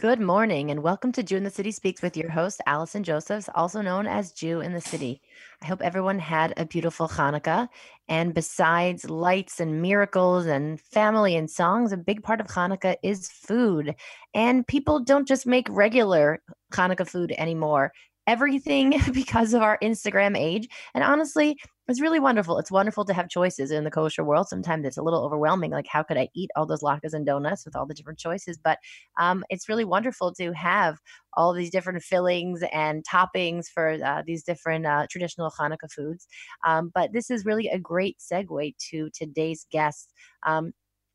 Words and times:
Good 0.00 0.18
morning 0.18 0.70
and 0.70 0.82
welcome 0.82 1.12
to 1.12 1.22
Jew 1.22 1.36
in 1.36 1.44
the 1.44 1.50
City 1.50 1.70
Speaks 1.70 2.00
with 2.00 2.16
your 2.16 2.30
host, 2.30 2.62
Allison 2.64 3.04
Josephs, 3.04 3.50
also 3.54 3.82
known 3.82 4.06
as 4.06 4.32
Jew 4.32 4.62
in 4.62 4.72
the 4.72 4.80
City. 4.80 5.20
I 5.62 5.66
hope 5.66 5.82
everyone 5.82 6.18
had 6.18 6.54
a 6.56 6.64
beautiful 6.64 7.06
Hanukkah. 7.06 7.68
And 8.08 8.32
besides 8.32 9.10
lights 9.10 9.60
and 9.60 9.82
miracles 9.82 10.46
and 10.46 10.80
family 10.80 11.36
and 11.36 11.50
songs, 11.50 11.92
a 11.92 11.98
big 11.98 12.22
part 12.22 12.40
of 12.40 12.46
Hanukkah 12.46 12.96
is 13.02 13.28
food. 13.28 13.94
And 14.32 14.66
people 14.66 15.00
don't 15.00 15.28
just 15.28 15.46
make 15.46 15.66
regular 15.68 16.40
Hanukkah 16.72 17.06
food 17.06 17.34
anymore 17.36 17.92
everything 18.30 18.94
because 19.12 19.54
of 19.54 19.62
our 19.62 19.76
Instagram 19.82 20.38
age. 20.38 20.68
And 20.94 21.02
honestly, 21.02 21.58
it's 21.88 22.00
really 22.00 22.20
wonderful. 22.20 22.58
It's 22.58 22.70
wonderful 22.70 23.04
to 23.06 23.12
have 23.12 23.28
choices 23.28 23.72
in 23.72 23.82
the 23.82 23.90
kosher 23.90 24.22
world. 24.22 24.46
Sometimes 24.48 24.86
it's 24.86 24.96
a 24.96 25.02
little 25.02 25.24
overwhelming. 25.24 25.72
Like, 25.72 25.88
how 25.88 26.04
could 26.04 26.16
I 26.16 26.28
eat 26.32 26.48
all 26.54 26.64
those 26.64 26.82
latkes 26.82 27.12
and 27.12 27.26
donuts 27.26 27.64
with 27.64 27.74
all 27.74 27.86
the 27.86 27.94
different 27.94 28.20
choices? 28.20 28.56
But 28.56 28.78
um, 29.18 29.44
it's 29.50 29.68
really 29.68 29.84
wonderful 29.84 30.32
to 30.34 30.52
have 30.52 30.98
all 31.32 31.52
these 31.52 31.70
different 31.70 32.04
fillings 32.04 32.62
and 32.72 33.04
toppings 33.04 33.66
for 33.66 33.98
uh, 34.04 34.22
these 34.24 34.44
different 34.44 34.86
uh, 34.86 35.08
traditional 35.10 35.50
Hanukkah 35.50 35.90
foods. 35.90 36.28
Um, 36.64 36.92
but 36.94 37.12
this 37.12 37.30
is 37.30 37.44
really 37.44 37.66
a 37.66 37.80
great 37.80 38.18
segue 38.20 38.74
to 38.90 39.10
today's 39.12 39.66
guest. 39.72 40.12
Um, 40.46 40.72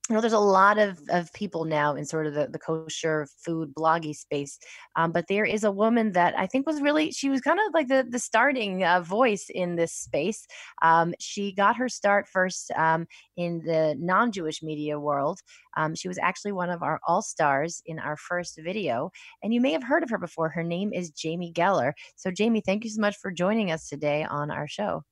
you 0.09 0.13
know, 0.13 0.21
there's 0.21 0.33
a 0.33 0.39
lot 0.39 0.77
of, 0.77 0.99
of 1.09 1.33
people 1.33 1.65
now 1.65 1.95
in 1.95 2.05
sort 2.05 2.27
of 2.27 2.35
the, 2.35 2.47
the 2.47 2.59
kosher 2.59 3.27
food 3.43 3.73
bloggy 3.73 4.15
space. 4.15 4.59
Um, 4.95 5.11
but 5.11 5.25
there 5.27 5.45
is 5.45 5.63
a 5.63 5.71
woman 5.71 6.11
that 6.11 6.37
I 6.37 6.45
think 6.45 6.67
was 6.67 6.79
really, 6.79 7.11
she 7.11 7.29
was 7.29 7.41
kind 7.41 7.59
of 7.59 7.73
like 7.73 7.87
the, 7.87 8.05
the 8.07 8.19
starting 8.19 8.83
uh, 8.83 9.01
voice 9.01 9.47
in 9.49 9.75
this 9.75 9.93
space. 9.93 10.45
Um, 10.83 11.15
she 11.19 11.53
got 11.53 11.77
her 11.77 11.89
start 11.89 12.27
first 12.27 12.69
um, 12.71 13.07
in 13.35 13.63
the 13.65 13.95
non 13.97 14.31
Jewish 14.31 14.61
media 14.61 14.99
world. 14.99 15.39
Um, 15.75 15.95
she 15.95 16.07
was 16.07 16.19
actually 16.19 16.51
one 16.51 16.69
of 16.69 16.83
our 16.83 16.99
all 17.07 17.23
stars 17.23 17.81
in 17.87 17.97
our 17.97 18.15
first 18.15 18.59
video. 18.63 19.09
And 19.41 19.55
you 19.55 19.59
may 19.59 19.71
have 19.71 19.83
heard 19.83 20.03
of 20.03 20.11
her 20.11 20.19
before. 20.19 20.49
Her 20.49 20.63
name 20.63 20.93
is 20.93 21.09
Jamie 21.09 21.51
Geller. 21.51 21.93
So, 22.15 22.29
Jamie, 22.29 22.61
thank 22.63 22.83
you 22.83 22.91
so 22.91 23.01
much 23.01 23.17
for 23.17 23.31
joining 23.31 23.71
us 23.71 23.89
today 23.89 24.23
on 24.23 24.51
our 24.51 24.67
show. 24.67 25.03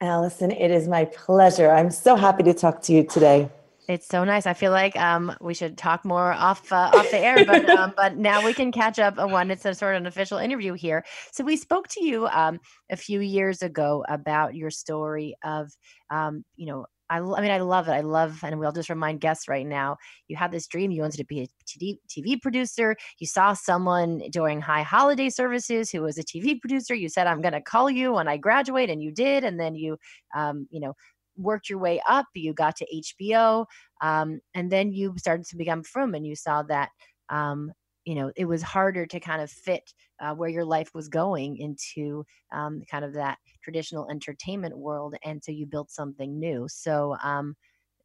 Allison, 0.00 0.52
it 0.52 0.70
is 0.70 0.86
my 0.86 1.06
pleasure. 1.06 1.70
I'm 1.70 1.90
so 1.90 2.14
happy 2.14 2.44
to 2.44 2.54
talk 2.54 2.82
to 2.82 2.92
you 2.92 3.02
today. 3.02 3.50
It's 3.88 4.08
so 4.08 4.24
nice. 4.24 4.46
I 4.46 4.54
feel 4.54 4.72
like 4.72 4.96
um, 4.96 5.36
we 5.40 5.54
should 5.54 5.78
talk 5.78 6.04
more 6.04 6.32
off 6.32 6.72
uh, 6.72 6.90
off 6.92 7.10
the 7.10 7.18
air, 7.18 7.44
but 7.44 7.68
um, 7.70 7.92
but 7.96 8.16
now 8.18 8.44
we 8.44 8.52
can 8.52 8.72
catch 8.72 8.98
up 8.98 9.18
on 9.18 9.30
one. 9.30 9.50
it's 9.50 9.64
a 9.64 9.74
sort 9.74 9.94
of 9.94 10.00
an 10.00 10.06
official 10.06 10.38
interview 10.38 10.72
here. 10.72 11.04
So 11.32 11.44
we 11.44 11.56
spoke 11.56 11.86
to 11.88 12.04
you 12.04 12.26
um, 12.28 12.58
a 12.90 12.96
few 12.96 13.20
years 13.20 13.62
ago 13.62 14.04
about 14.08 14.56
your 14.56 14.70
story 14.70 15.36
of 15.44 15.70
um, 16.10 16.44
you 16.56 16.66
know 16.66 16.86
I, 17.08 17.18
I 17.18 17.40
mean, 17.40 17.50
I 17.50 17.58
love 17.58 17.88
it. 17.88 17.92
I 17.92 18.00
love, 18.00 18.40
and 18.42 18.58
we'll 18.58 18.72
just 18.72 18.90
remind 18.90 19.20
guests 19.20 19.48
right 19.48 19.66
now 19.66 19.96
you 20.28 20.36
had 20.36 20.50
this 20.50 20.66
dream. 20.66 20.90
You 20.90 21.02
wanted 21.02 21.18
to 21.18 21.24
be 21.24 21.42
a 21.42 21.48
TV, 21.64 21.98
TV 22.08 22.40
producer. 22.40 22.96
You 23.18 23.26
saw 23.26 23.52
someone 23.52 24.22
during 24.30 24.60
high 24.60 24.82
holiday 24.82 25.30
services 25.30 25.90
who 25.90 26.02
was 26.02 26.18
a 26.18 26.24
TV 26.24 26.60
producer. 26.60 26.94
You 26.94 27.08
said, 27.08 27.26
I'm 27.26 27.42
going 27.42 27.52
to 27.52 27.60
call 27.60 27.90
you 27.90 28.14
when 28.14 28.28
I 28.28 28.36
graduate, 28.36 28.90
and 28.90 29.02
you 29.02 29.12
did. 29.12 29.44
And 29.44 29.58
then 29.60 29.74
you, 29.74 29.98
um, 30.34 30.66
you 30.70 30.80
know, 30.80 30.94
worked 31.36 31.68
your 31.68 31.78
way 31.78 32.00
up, 32.08 32.26
you 32.34 32.52
got 32.52 32.76
to 32.76 32.86
HBO, 33.20 33.66
um, 34.00 34.40
and 34.54 34.70
then 34.70 34.92
you 34.92 35.14
started 35.18 35.46
to 35.46 35.56
become 35.56 35.82
frum, 35.82 36.14
and 36.14 36.26
you 36.26 36.36
saw 36.36 36.62
that 36.64 36.90
um, 37.28 37.72
you 38.04 38.14
know 38.14 38.30
it 38.36 38.44
was 38.46 38.62
harder 38.62 39.06
to 39.06 39.20
kind 39.20 39.42
of 39.42 39.50
fit 39.50 39.92
uh, 40.20 40.34
where 40.34 40.48
your 40.48 40.64
life 40.64 40.90
was 40.94 41.08
going 41.08 41.58
into 41.58 42.24
um, 42.52 42.82
kind 42.90 43.04
of 43.04 43.14
that 43.14 43.38
traditional 43.62 44.08
entertainment 44.10 44.76
world, 44.76 45.14
and 45.24 45.42
so 45.42 45.52
you 45.52 45.66
built 45.66 45.90
something 45.90 46.38
new. 46.38 46.66
So. 46.68 47.16
Um, 47.22 47.56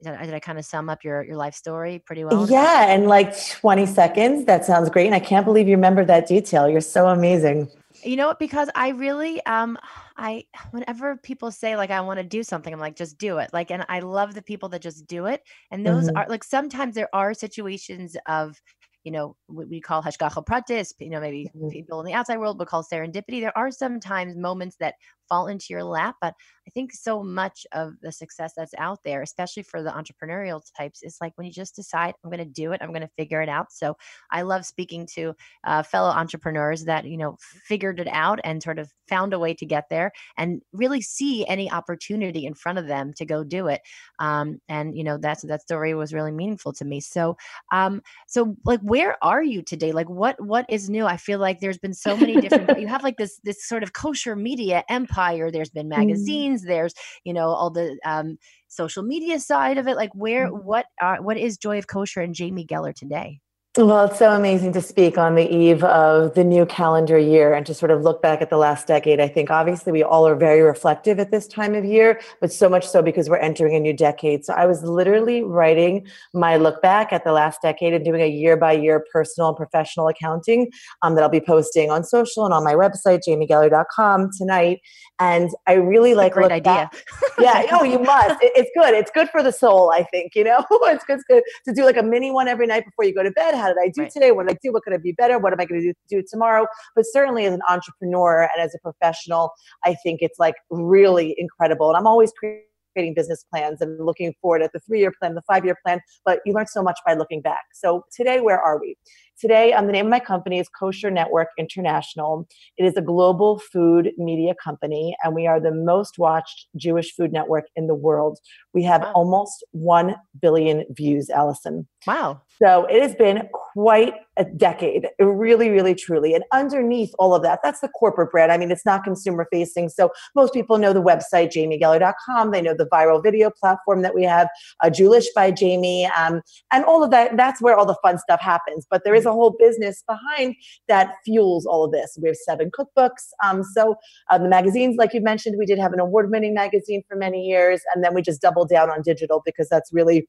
did 0.04 0.14
I, 0.14 0.26
did 0.26 0.34
I 0.34 0.40
kind 0.40 0.58
of 0.58 0.66
sum 0.66 0.90
up 0.90 1.04
your, 1.04 1.24
your 1.24 1.36
life 1.36 1.54
story 1.54 2.00
pretty 2.00 2.24
well? 2.24 2.50
Yeah, 2.50 2.92
in 2.94 3.06
like 3.06 3.40
20 3.50 3.86
seconds. 3.86 4.46
That 4.46 4.66
sounds 4.66 4.90
great. 4.90 5.06
And 5.06 5.14
I 5.14 5.20
can't 5.20 5.46
believe 5.46 5.68
you 5.68 5.76
remember 5.76 6.04
that 6.06 6.28
detail. 6.28 6.68
You're 6.68 6.82
so 6.82 7.08
amazing. 7.08 7.70
You 8.04 8.16
know 8.16 8.28
what? 8.28 8.40
Because 8.40 8.70
I 8.74 8.90
really, 8.90 9.46
um, 9.46 9.78
I 10.22 10.46
whenever 10.70 11.18
people 11.18 11.52
say 11.52 11.76
like 11.76 11.90
I 11.90 12.02
want 12.02 12.20
to 12.20 12.24
do 12.24 12.44
something, 12.44 12.72
I'm 12.74 12.80
like 12.80 12.96
just 12.96 13.18
do 13.18 13.40
it. 13.40 13.50
Like, 13.52 13.72
and 13.72 13.86
I 13.90 14.00
love 14.00 14.34
the 14.34 14.42
people 14.42 14.70
that 14.70 14.82
just 14.82 15.08
do 15.08 15.26
it. 15.26 15.42
And 15.72 15.86
those 15.86 16.08
mm-hmm. 16.08 16.18
are 16.18 16.28
like 16.30 16.44
sometimes 16.44 16.96
there 16.96 17.10
are 17.14 17.34
situations 17.34 18.16
of 18.28 18.62
you 19.04 19.12
know, 19.12 19.36
what 19.48 19.68
we 19.68 19.82
call 19.82 20.04
hashgacha 20.04 20.46
pratis, 20.46 20.94
you 21.00 21.10
know, 21.10 21.20
maybe 21.20 21.50
mm-hmm. 21.56 21.70
people 21.70 22.00
in 22.00 22.06
the 22.06 22.14
outside 22.14 22.38
world 22.38 22.60
would 22.60 22.68
call 22.68 22.84
serendipity. 22.84 23.42
There 23.42 23.58
are 23.58 23.72
sometimes 23.72 24.36
moments 24.36 24.76
that 24.80 24.96
fall 25.32 25.48
into 25.48 25.68
your 25.70 25.84
lap. 25.84 26.16
But 26.20 26.34
I 26.68 26.72
think 26.72 26.92
so 26.92 27.24
much 27.24 27.66
of 27.72 27.94
the 28.02 28.12
success 28.12 28.54
that's 28.56 28.74
out 28.78 29.00
there, 29.06 29.22
especially 29.22 29.64
for 29.64 29.82
the 29.82 29.90
entrepreneurial 29.90 30.62
types, 30.78 31.02
is 31.04 31.18
like 31.22 31.32
when 31.36 31.48
you 31.48 31.54
just 31.54 31.76
decide, 31.76 32.14
I'm 32.24 32.30
going 32.30 32.46
to 32.46 32.54
do 32.54 32.74
it, 32.74 32.82
I'm 32.82 32.90
going 32.90 33.02
to 33.02 33.10
figure 33.18 33.42
it 33.42 33.50
out. 33.50 33.72
So 33.72 33.96
I 34.30 34.42
love 34.42 34.66
speaking 34.66 35.08
to 35.14 35.34
uh, 35.64 35.84
fellow 35.84 36.10
entrepreneurs 36.10 36.84
that, 36.84 37.06
you 37.06 37.18
know, 37.18 37.38
figured 37.40 38.00
it 38.00 38.10
out 38.12 38.40
and 38.44 38.62
sort 38.62 38.78
of 38.78 38.92
found 39.08 39.34
a 39.34 39.40
way 39.40 39.54
to 39.54 39.66
get 39.66 39.86
there 39.90 40.12
and 40.38 40.62
really 40.74 41.02
see 41.02 41.48
any 41.48 41.72
opportunity 41.72 42.46
in 42.46 42.54
front 42.54 42.78
of 42.78 42.88
them 42.88 43.14
to 43.14 43.26
go 43.26 43.44
do 43.44 43.68
it. 43.68 43.82
Um, 44.20 44.60
and, 44.68 44.96
you 44.96 45.04
know, 45.04 45.18
that's, 45.18 45.44
that 45.44 45.62
story 45.62 45.94
was 45.94 46.14
really 46.14 46.32
meaningful 46.32 46.74
to 46.74 46.86
me. 46.86 47.00
So, 47.00 47.38
um, 47.72 48.02
so 48.28 48.56
like, 48.66 48.82
where 48.82 49.18
are 49.24 49.44
you 49.44 49.62
today? 49.62 49.94
Like 49.94 50.10
what, 50.10 50.40
what 50.42 50.66
is 50.70 50.90
new? 50.90 51.06
I 51.06 51.18
feel 51.18 51.40
like 51.40 51.60
there's 51.60 51.78
been 51.78 51.94
so 51.94 52.18
many 52.18 52.40
different, 52.40 52.80
you 52.80 52.88
have 52.96 53.04
like 53.04 53.18
this, 53.18 53.40
this 53.44 53.66
sort 53.66 53.84
of 53.84 53.94
kosher 53.94 54.36
media 54.36 54.84
empire 54.90 55.21
empire 55.22 55.52
there's 55.52 55.70
been 55.70 55.90
mm-hmm. 55.90 56.00
magazines 56.00 56.64
mm. 56.64 56.68
there's 56.68 56.94
you 57.24 57.34
know 57.34 57.50
all 57.50 57.70
the 57.70 57.98
um, 58.06 58.38
social 58.68 59.04
media 59.04 59.40
side 59.40 59.78
of 59.78 59.88
it 59.88 59.96
like 59.96 60.14
where 60.14 60.50
mm. 60.50 60.64
what 60.64 60.86
are 61.00 61.22
what 61.22 61.38
is 61.38 61.58
joy 61.58 61.78
of 61.78 61.88
kosher 61.88 62.22
and 62.22 62.36
jamie 62.36 62.66
geller 62.66 62.94
today 62.94 63.40
well, 63.78 64.04
it's 64.04 64.20
so 64.20 64.34
amazing 64.34 64.74
to 64.74 64.82
speak 64.82 65.18
on 65.18 65.36
the 65.36 65.50
eve 65.50 65.82
of 65.86 66.34
the 66.34 66.44
new 66.44 66.66
calendar 66.66 67.18
year 67.18 67.54
and 67.54 67.66
to 67.66 67.74
sort 67.74 67.90
of 67.90 68.02
look 68.02 68.22
back 68.22 68.42
at 68.42 68.50
the 68.50 68.58
last 68.58 68.86
decade. 68.86 69.22
I 69.22 69.30
think 69.30 69.50
obviously 69.50 69.94
we 69.94 70.04
all 70.04 70.28
are 70.28 70.36
very 70.36 70.62
reflective 70.62 71.22
at 71.22 71.32
this 71.32 71.48
time 71.48 71.74
of 71.74 71.86
year, 71.86 72.20
but 72.42 72.52
so 72.52 72.68
much 72.68 72.86
so 72.86 73.02
because 73.02 73.30
we're 73.30 73.38
entering 73.38 73.74
a 73.74 73.80
new 73.80 73.94
decade. 73.94 74.44
So 74.44 74.54
I 74.54 74.66
was 74.66 74.84
literally 74.84 75.42
writing 75.42 76.06
my 76.34 76.58
look 76.58 76.82
back 76.82 77.14
at 77.14 77.24
the 77.24 77.32
last 77.32 77.62
decade 77.62 77.94
and 77.94 78.04
doing 78.04 78.22
a 78.22 78.28
year 78.28 78.58
by 78.58 78.74
year 78.74 79.06
personal 79.10 79.48
and 79.48 79.56
professional 79.56 80.10
accounting 80.10 80.70
um, 81.02 81.16
that 81.16 81.24
I'll 81.24 81.30
be 81.30 81.40
posting 81.40 81.92
on 81.92 82.04
social 82.04 82.44
and 82.44 82.54
on 82.54 82.66
my 82.66 82.74
website, 82.74 83.22
jamiegeller.com 83.26 84.32
tonight. 84.38 84.82
And 85.18 85.50
I 85.66 85.76
really 85.76 86.14
like 86.14 86.34
great 86.34 86.52
idea. 86.52 86.90
yeah, 87.40 87.68
oh, 87.72 87.86
you 87.86 88.00
must. 88.00 88.44
It, 88.44 88.52
it's 88.54 88.72
good. 88.76 88.94
It's 88.96 89.12
good 89.12 89.30
for 89.30 89.42
the 89.42 89.52
soul, 89.54 89.94
I 89.96 90.04
think, 90.04 90.36
you 90.36 90.44
know, 90.44 90.66
it's 90.72 91.06
good, 91.06 91.20
it's 91.20 91.24
good 91.30 91.44
to 91.68 91.74
do 91.74 91.86
like 91.86 91.96
a 91.96 92.04
mini 92.04 92.32
one 92.32 92.50
every 92.50 92.68
night 92.68 92.84
before 92.84 93.06
you 93.06 93.14
go 93.14 93.24
to 93.24 93.32
bed 93.32 93.61
how 93.62 93.68
did 93.68 93.78
I 93.82 93.90
do 93.90 94.04
right. 94.04 94.12
today? 94.12 94.32
What 94.32 94.48
did 94.48 94.56
I 94.56 94.60
do? 94.62 94.74
What 94.74 94.84
could 94.84 94.94
I 94.94 94.98
be 94.98 95.14
better? 95.14 95.40
What 95.40 95.54
am 95.54 95.60
I 95.60 95.66
going 95.66 95.82
to 95.82 95.88
do, 95.88 95.94
do 96.10 96.24
tomorrow? 96.30 96.68
But 96.96 97.06
certainly 97.12 97.46
as 97.46 97.54
an 97.54 97.62
entrepreneur 97.70 98.42
and 98.42 98.62
as 98.62 98.76
a 98.76 98.80
professional, 98.80 99.52
I 99.86 99.96
think 100.04 100.20
it's 100.22 100.40
like 100.40 100.56
really 100.70 101.36
incredible. 101.38 101.90
And 101.90 101.98
I'm 101.98 102.08
always 102.08 102.32
creating 102.32 103.14
business 103.14 103.46
plans 103.50 103.82
and 103.82 104.06
looking 104.06 104.34
forward 104.42 104.62
at 104.62 104.72
the 104.74 104.80
three 104.80 105.00
year 105.00 105.14
plan, 105.20 105.36
the 105.36 105.42
five 105.44 105.64
year 105.64 105.78
plan, 105.86 106.02
but 106.26 106.40
you 106.46 106.54
learn 106.54 106.68
so 106.68 106.84
much 106.84 107.00
by 107.06 107.14
looking 107.14 107.42
back. 107.42 107.62
So 107.74 108.04
today, 108.16 108.42
where 108.42 108.60
are 108.60 108.80
we? 108.80 108.98
Today, 109.42 109.74
um, 109.74 109.88
the 109.88 109.92
name 109.92 110.06
of 110.06 110.12
my 110.12 110.20
company 110.20 110.60
is 110.60 110.70
Kosher 110.70 111.10
Network 111.10 111.48
International. 111.58 112.48
It 112.78 112.86
is 112.86 112.96
a 112.96 113.02
global 113.02 113.58
food 113.58 114.12
media 114.16 114.54
company, 114.64 115.16
and 115.24 115.34
we 115.34 115.48
are 115.48 115.60
the 115.60 115.72
most 115.72 116.20
watched 116.20 116.68
Jewish 116.76 117.12
food 117.16 117.32
network 117.32 117.66
in 117.76 117.88
the 117.88 117.96
world. 117.96 118.38
We 118.76 118.84
have 118.84 119.02
wow. 119.02 119.14
almost 119.14 119.66
1 119.72 120.16
billion 120.40 120.86
views, 120.92 121.32
Allison. 121.32 121.88
Wow. 122.06 122.42
So 122.62 122.86
it 122.86 123.02
has 123.02 123.16
been 123.16 123.50
quite 123.74 124.14
a 124.38 124.46
decade, 124.46 125.08
really, 125.20 125.70
really, 125.70 125.96
truly. 125.96 126.34
And 126.34 126.44
underneath 126.52 127.12
all 127.20 127.34
of 127.34 127.42
that, 127.44 127.60
that's 127.64 127.80
the 127.80 127.90
corporate 127.90 128.32
brand. 128.32 128.52
I 128.52 128.58
mean, 128.58 128.72
it's 128.72 128.86
not 128.86 129.04
consumer 129.04 129.48
facing. 129.52 129.90
So 129.90 130.12
most 130.36 130.54
people 130.54 130.78
know 130.78 130.94
the 130.94 131.02
website, 131.02 131.52
jamiegeller.com. 131.52 132.52
They 132.52 132.62
know 132.62 132.74
the 132.74 132.88
viral 132.88 133.22
video 133.22 133.50
platform 133.50 134.02
that 134.04 134.16
we 134.16 134.24
have, 134.24 134.48
uh, 134.84 134.90
Jewlish 134.90 135.28
by 135.36 135.52
Jamie, 135.52 136.06
um, 136.18 136.42
and 136.72 136.86
all 136.86 137.04
of 137.04 137.12
that. 137.12 137.38
That's 137.38 137.62
where 137.62 137.76
all 137.76 137.86
the 137.86 137.98
fun 138.04 138.20
stuff 138.20 138.42
happens. 138.42 138.86
But 138.90 139.04
there 139.04 139.16
is 139.16 139.26
a 139.26 139.31
whole 139.34 139.56
business 139.58 140.04
behind 140.08 140.56
that 140.88 141.14
fuels 141.26 141.66
all 141.66 141.86
of 141.86 141.92
this. 141.92 142.18
We 142.22 142.28
have 142.30 142.38
seven 142.38 142.72
cookbooks. 142.72 143.30
Um, 143.44 143.64
so 143.64 143.96
uh, 144.30 144.38
the 144.38 144.50
magazines, 144.50 144.96
like 144.98 145.14
you 145.14 145.22
mentioned, 145.22 145.56
we 145.58 145.66
did 145.66 145.80
have 145.80 145.94
an 145.94 146.00
award 146.00 146.32
winning 146.32 146.54
magazine 146.54 147.04
for 147.08 147.16
many 147.16 147.44
years. 147.44 147.82
And 147.94 148.04
then 148.04 148.14
we 148.14 148.22
just 148.22 148.42
doubled 148.42 148.70
down 148.70 148.90
on 148.90 149.02
digital 149.02 149.42
because 149.46 149.70
that's 149.70 149.92
really 149.94 150.28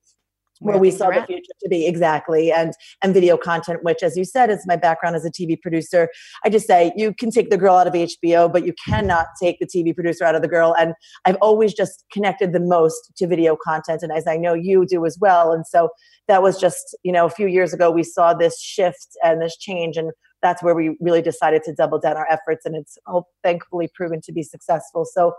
where, 0.63 0.79
we 0.79 0.91
saw 0.91 1.11
the 1.11 1.25
future 1.27 1.53
to 1.63 1.69
be 1.69 1.87
exactly 1.87 2.53
and 2.53 2.73
and 3.03 3.15
video 3.15 3.37
content 3.37 3.81
which 3.83 4.03
as 4.03 4.17
you 4.17 4.25
said 4.25 4.51
is 4.51 4.65
my 4.67 4.77
background 4.77 5.17
as 5.17 5.25
a 5.25 5.31
tv 5.31 5.61
producer. 5.61 6.09
I 6.45 6.51
just 6.51 6.67
say 6.67 6.93
you 6.97 7.15
can 7.15 7.31
take 7.31 7.51
the 7.51 7.59
girl 7.59 7.77
out 7.77 7.87
of 7.87 7.95
hbo 7.95 8.53
but 8.53 8.65
you 8.65 8.75
cannot 8.87 9.27
take 9.41 9.59
the 9.59 9.67
tv 9.67 9.95
producer 9.95 10.25
out 10.25 10.35
of 10.35 10.43
the 10.43 10.49
girl 10.49 10.75
and 10.79 10.95
i've 11.25 11.37
always 11.41 11.75
just 11.75 12.05
connected 12.13 12.53
the 12.53 12.61
most 12.61 13.13
to 13.17 13.27
video 13.27 13.57
content 13.57 14.03
and 14.03 14.13
as 14.13 14.27
i 14.27 14.37
know 14.37 14.55
you 14.55 14.87
do 14.87 15.05
as 15.05 15.19
well 15.21 15.53
and 15.53 15.67
so 15.67 15.89
that 16.29 16.43
was 16.43 16.59
just 16.59 16.97
you 17.03 17.13
know 17.13 17.27
a 17.27 17.31
few 17.31 17.47
years 17.47 17.73
ago 17.73 17.91
we 17.91 18.03
saw 18.03 18.33
this 18.33 18.61
shift 18.61 19.09
and 19.23 19.41
this 19.41 19.57
change 19.57 19.97
and 19.97 20.13
that's 20.43 20.63
where 20.63 20.75
we 20.75 20.97
really 21.01 21.23
decided 21.23 21.63
to 21.65 21.73
double 21.73 21.99
down 21.99 22.17
our 22.17 22.27
efforts 22.31 22.67
and 22.67 22.77
it's 22.77 22.99
all 23.07 23.29
thankfully 23.43 23.89
proven 23.95 24.21
to 24.23 24.33
be 24.33 24.43
successful. 24.43 25.05
So 25.05 25.35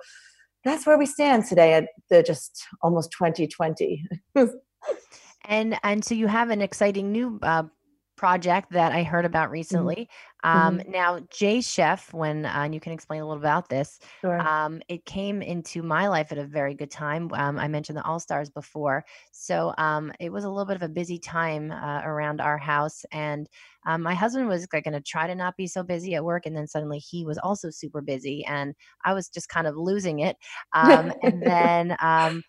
that's 0.63 0.87
where 0.87 0.97
we 0.97 1.05
stand 1.05 1.45
today 1.45 1.73
at 1.73 1.89
the 2.09 2.23
just 2.23 2.65
almost 2.81 3.11
2020 3.11 4.05
and 5.45 5.77
and 5.83 6.03
so 6.03 6.15
you 6.15 6.27
have 6.27 6.49
an 6.49 6.61
exciting 6.61 7.11
new 7.11 7.39
uh, 7.41 7.63
project 8.15 8.71
that 8.71 8.91
I 8.91 9.03
heard 9.03 9.25
about 9.25 9.51
Mhm. 9.69 9.93
recently. 9.93 10.09
Um, 10.43 10.81
Mhm. 10.81 10.87
now, 10.87 11.19
J 11.31 11.61
Chef, 11.61 12.13
when 12.13 12.45
uh, 12.45 12.51
and 12.55 12.73
you 12.73 12.79
can 12.79 12.93
explain 12.93 13.21
a 13.21 13.27
little 13.27 13.41
about 13.41 13.69
this, 13.69 13.99
Sure. 14.21 14.47
um, 14.47 14.81
it 14.87 15.05
came 15.05 15.41
into 15.41 15.81
my 15.83 16.07
life 16.07 16.31
at 16.31 16.37
a 16.37 16.45
very 16.45 16.75
good 16.75 16.91
time. 16.91 17.29
Um, 17.33 17.57
I 17.59 17.67
mentioned 17.67 17.97
the 17.97 18.03
All 18.03 18.19
Stars 18.19 18.49
before, 18.49 19.05
so 19.31 19.73
um, 19.77 20.11
it 20.19 20.31
was 20.31 20.43
a 20.43 20.49
little 20.49 20.65
bit 20.65 20.75
of 20.75 20.83
a 20.83 20.89
busy 20.89 21.17
time 21.19 21.71
uh, 21.71 22.01
around 22.03 22.39
our 22.41 22.57
house, 22.57 23.03
and 23.11 23.47
um, 23.85 24.01
my 24.03 24.13
husband 24.13 24.47
was 24.47 24.67
like 24.73 24.83
going 24.85 24.93
to 24.93 25.01
try 25.01 25.27
to 25.27 25.35
not 25.35 25.57
be 25.57 25.67
so 25.67 25.83
busy 25.83 26.15
at 26.15 26.23
work, 26.25 26.45
and 26.45 26.55
then 26.55 26.67
suddenly 26.67 26.99
he 26.99 27.25
was 27.25 27.37
also 27.39 27.69
super 27.69 28.01
busy, 28.01 28.45
and 28.45 28.75
I 29.05 29.13
was 29.13 29.29
just 29.29 29.49
kind 29.49 29.67
of 29.67 29.75
losing 29.75 30.19
it. 30.19 30.37
Um, 30.73 31.11
and 31.21 31.43
then 31.45 31.97
um, 32.01 32.43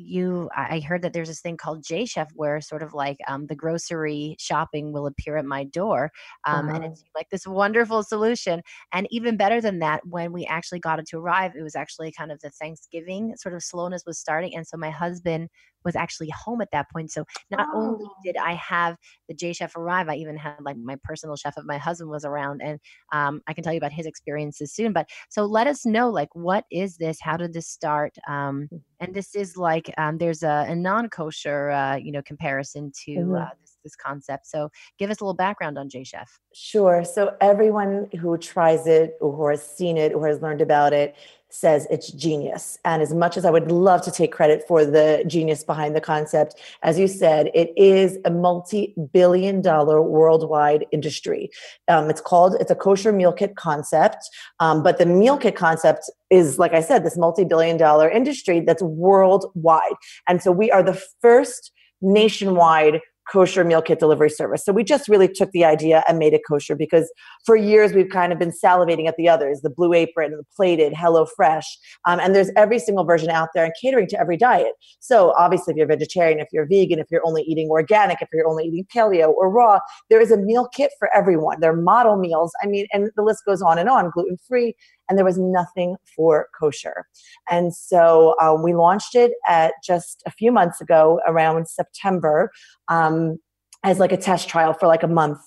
you 0.00 0.48
I 0.56 0.80
heard 0.80 1.02
that 1.02 1.12
there's 1.12 1.28
this 1.28 1.40
thing 1.40 1.56
called 1.56 1.84
J 1.84 2.04
Chef 2.06 2.30
where 2.34 2.60
sort 2.60 2.82
of 2.82 2.94
like 2.94 3.18
um, 3.28 3.46
the 3.46 3.54
grocery 3.56 4.36
shopping 4.38 4.92
will 4.92 5.06
appear 5.06 5.36
at 5.36 5.44
my 5.44 5.64
door. 5.64 6.10
Um, 6.46 6.68
and 6.74 6.78
Uh-huh. 6.78 6.84
it 6.84 6.96
seemed 6.96 7.12
like 7.14 7.28
this 7.30 7.46
wonderful 7.46 8.02
solution. 8.02 8.62
And 8.92 9.06
even 9.10 9.36
better 9.36 9.60
than 9.60 9.78
that, 9.80 10.06
when 10.06 10.32
we 10.32 10.46
actually 10.46 10.80
got 10.80 10.98
it 10.98 11.06
to 11.08 11.18
arrive, 11.18 11.52
it 11.56 11.62
was 11.62 11.76
actually 11.76 12.12
kind 12.12 12.32
of 12.32 12.40
the 12.40 12.50
Thanksgiving 12.50 13.34
sort 13.36 13.54
of 13.54 13.62
slowness 13.62 14.02
was 14.06 14.18
starting. 14.18 14.54
And 14.56 14.66
so 14.66 14.76
my 14.76 14.90
husband 14.90 15.48
was 15.84 15.96
actually 15.96 16.30
home 16.30 16.60
at 16.60 16.70
that 16.72 16.90
point. 16.90 17.10
So 17.10 17.24
not 17.50 17.68
only 17.72 17.96
Oh. 17.96 18.10
did 18.22 18.36
I 18.36 18.54
have 18.54 18.96
the 19.28 19.34
J 19.34 19.52
Chef 19.52 19.76
arrive, 19.76 20.08
I 20.08 20.16
even 20.16 20.36
had 20.36 20.56
like 20.60 20.76
my 20.76 20.96
personal 21.02 21.36
chef 21.36 21.56
of 21.56 21.64
my 21.66 21.78
husband 21.78 22.10
was 22.10 22.24
around. 22.24 22.60
And 22.62 22.80
um, 23.12 23.40
I 23.46 23.54
can 23.54 23.64
tell 23.64 23.72
you 23.72 23.78
about 23.78 23.92
his 23.92 24.06
experiences 24.06 24.72
soon. 24.74 24.92
But 24.92 25.08
so 25.28 25.44
let 25.44 25.66
us 25.66 25.86
know 25.86 26.10
like, 26.10 26.28
what 26.34 26.64
is 26.70 26.98
this? 26.98 27.18
How 27.20 27.36
did 27.36 27.52
this 27.52 27.68
start? 27.68 28.14
Um, 28.28 28.70
and 29.00 29.14
this 29.14 29.34
is 29.34 29.56
like 29.56 29.89
um, 29.98 30.18
there's 30.18 30.42
a, 30.42 30.66
a 30.68 30.74
non-kosher 30.74 31.70
uh, 31.70 31.96
you 31.96 32.12
know 32.12 32.22
comparison 32.22 32.92
to 33.04 33.12
uh, 33.36 33.40
Mhm. 33.40 33.50
this, 33.60 33.76
this 33.84 33.96
concept 33.96 34.46
so 34.46 34.70
give 34.98 35.10
us 35.10 35.20
a 35.20 35.24
little 35.24 35.34
background 35.34 35.78
on 35.78 35.88
j 35.88 36.04
chef 36.04 36.38
Sure. 36.52 37.04
So 37.04 37.36
everyone 37.40 38.08
who 38.20 38.36
tries 38.36 38.86
it 38.88 39.16
or 39.20 39.32
who 39.32 39.48
has 39.48 39.64
seen 39.64 39.96
it 39.96 40.12
or 40.14 40.26
has 40.26 40.42
learned 40.42 40.60
about 40.60 40.92
it 40.92 41.14
says 41.50 41.86
it's 41.90 42.10
genius. 42.12 42.78
And 42.84 43.02
as 43.02 43.12
much 43.12 43.36
as 43.36 43.44
I 43.44 43.50
would 43.50 43.70
love 43.70 44.02
to 44.02 44.10
take 44.10 44.32
credit 44.32 44.64
for 44.66 44.84
the 44.84 45.24
genius 45.26 45.64
behind 45.64 45.94
the 45.96 46.00
concept, 46.00 46.54
as 46.82 46.98
you 46.98 47.08
said, 47.08 47.50
it 47.54 47.72
is 47.76 48.18
a 48.24 48.30
multi-billion 48.30 49.60
dollar 49.60 50.00
worldwide 50.02 50.86
industry. 50.92 51.50
Um, 51.88 52.10
it's 52.10 52.20
called, 52.20 52.56
it's 52.60 52.70
a 52.70 52.74
kosher 52.74 53.12
meal 53.12 53.32
kit 53.32 53.56
concept. 53.56 54.28
Um, 54.60 54.82
but 54.82 54.98
the 54.98 55.06
meal 55.06 55.36
kit 55.36 55.56
concept 55.56 56.10
is, 56.30 56.58
like 56.58 56.72
I 56.72 56.80
said, 56.80 57.04
this 57.04 57.16
multi-billion 57.16 57.76
dollar 57.76 58.08
industry 58.08 58.60
that's 58.60 58.82
worldwide. 58.82 59.94
And 60.28 60.42
so 60.42 60.52
we 60.52 60.70
are 60.70 60.82
the 60.82 61.00
first 61.20 61.72
nationwide 62.02 63.00
kosher 63.30 63.64
meal 63.64 63.82
kit 63.82 63.98
delivery 63.98 64.30
service. 64.30 64.64
So 64.64 64.72
we 64.72 64.84
just 64.84 65.08
really 65.08 65.28
took 65.28 65.50
the 65.52 65.64
idea 65.64 66.02
and 66.08 66.18
made 66.18 66.32
it 66.32 66.42
kosher 66.48 66.74
because 66.74 67.10
for 67.44 67.56
years 67.56 67.92
we've 67.92 68.08
kind 68.08 68.32
of 68.32 68.38
been 68.38 68.52
salivating 68.52 69.06
at 69.06 69.16
the 69.16 69.28
others, 69.28 69.60
the 69.60 69.70
Blue 69.70 69.92
Apron, 69.92 70.32
the 70.32 70.44
Plated, 70.56 70.92
Hello 70.94 71.26
Fresh, 71.36 71.78
um, 72.06 72.18
and 72.20 72.34
there's 72.34 72.50
every 72.56 72.78
single 72.78 73.04
version 73.04 73.30
out 73.30 73.50
there 73.54 73.64
and 73.64 73.72
catering 73.80 74.06
to 74.08 74.20
every 74.20 74.36
diet. 74.36 74.72
So 74.98 75.32
obviously, 75.38 75.72
if 75.72 75.76
you're 75.76 75.86
vegetarian, 75.86 76.40
if 76.40 76.48
you're 76.52 76.66
vegan, 76.66 76.98
if 76.98 77.06
you're 77.10 77.26
only 77.26 77.42
eating 77.42 77.68
organic, 77.70 78.20
if 78.20 78.28
you're 78.32 78.48
only 78.48 78.64
eating 78.64 78.86
paleo 78.94 79.28
or 79.28 79.50
raw, 79.50 79.78
there 80.08 80.20
is 80.20 80.30
a 80.30 80.36
meal 80.36 80.68
kit 80.74 80.90
for 80.98 81.08
everyone. 81.14 81.60
They're 81.60 81.76
model 81.76 82.16
meals. 82.16 82.52
I 82.62 82.66
mean, 82.66 82.86
and 82.92 83.10
the 83.16 83.22
list 83.22 83.44
goes 83.46 83.62
on 83.62 83.78
and 83.78 83.88
on, 83.88 84.10
gluten 84.10 84.38
free, 84.48 84.74
and 85.10 85.18
there 85.18 85.24
was 85.24 85.38
nothing 85.38 85.96
for 86.16 86.46
kosher. 86.58 87.06
And 87.50 87.74
so 87.74 88.36
uh, 88.40 88.54
we 88.54 88.72
launched 88.72 89.14
it 89.14 89.32
at 89.46 89.74
just 89.84 90.22
a 90.24 90.30
few 90.30 90.52
months 90.52 90.80
ago, 90.80 91.20
around 91.26 91.68
September. 91.68 92.50
Um, 92.88 93.38
as 93.82 93.98
like 93.98 94.12
a 94.12 94.16
test 94.16 94.48
trial 94.48 94.74
for 94.74 94.86
like 94.86 95.02
a 95.02 95.08
month 95.08 95.38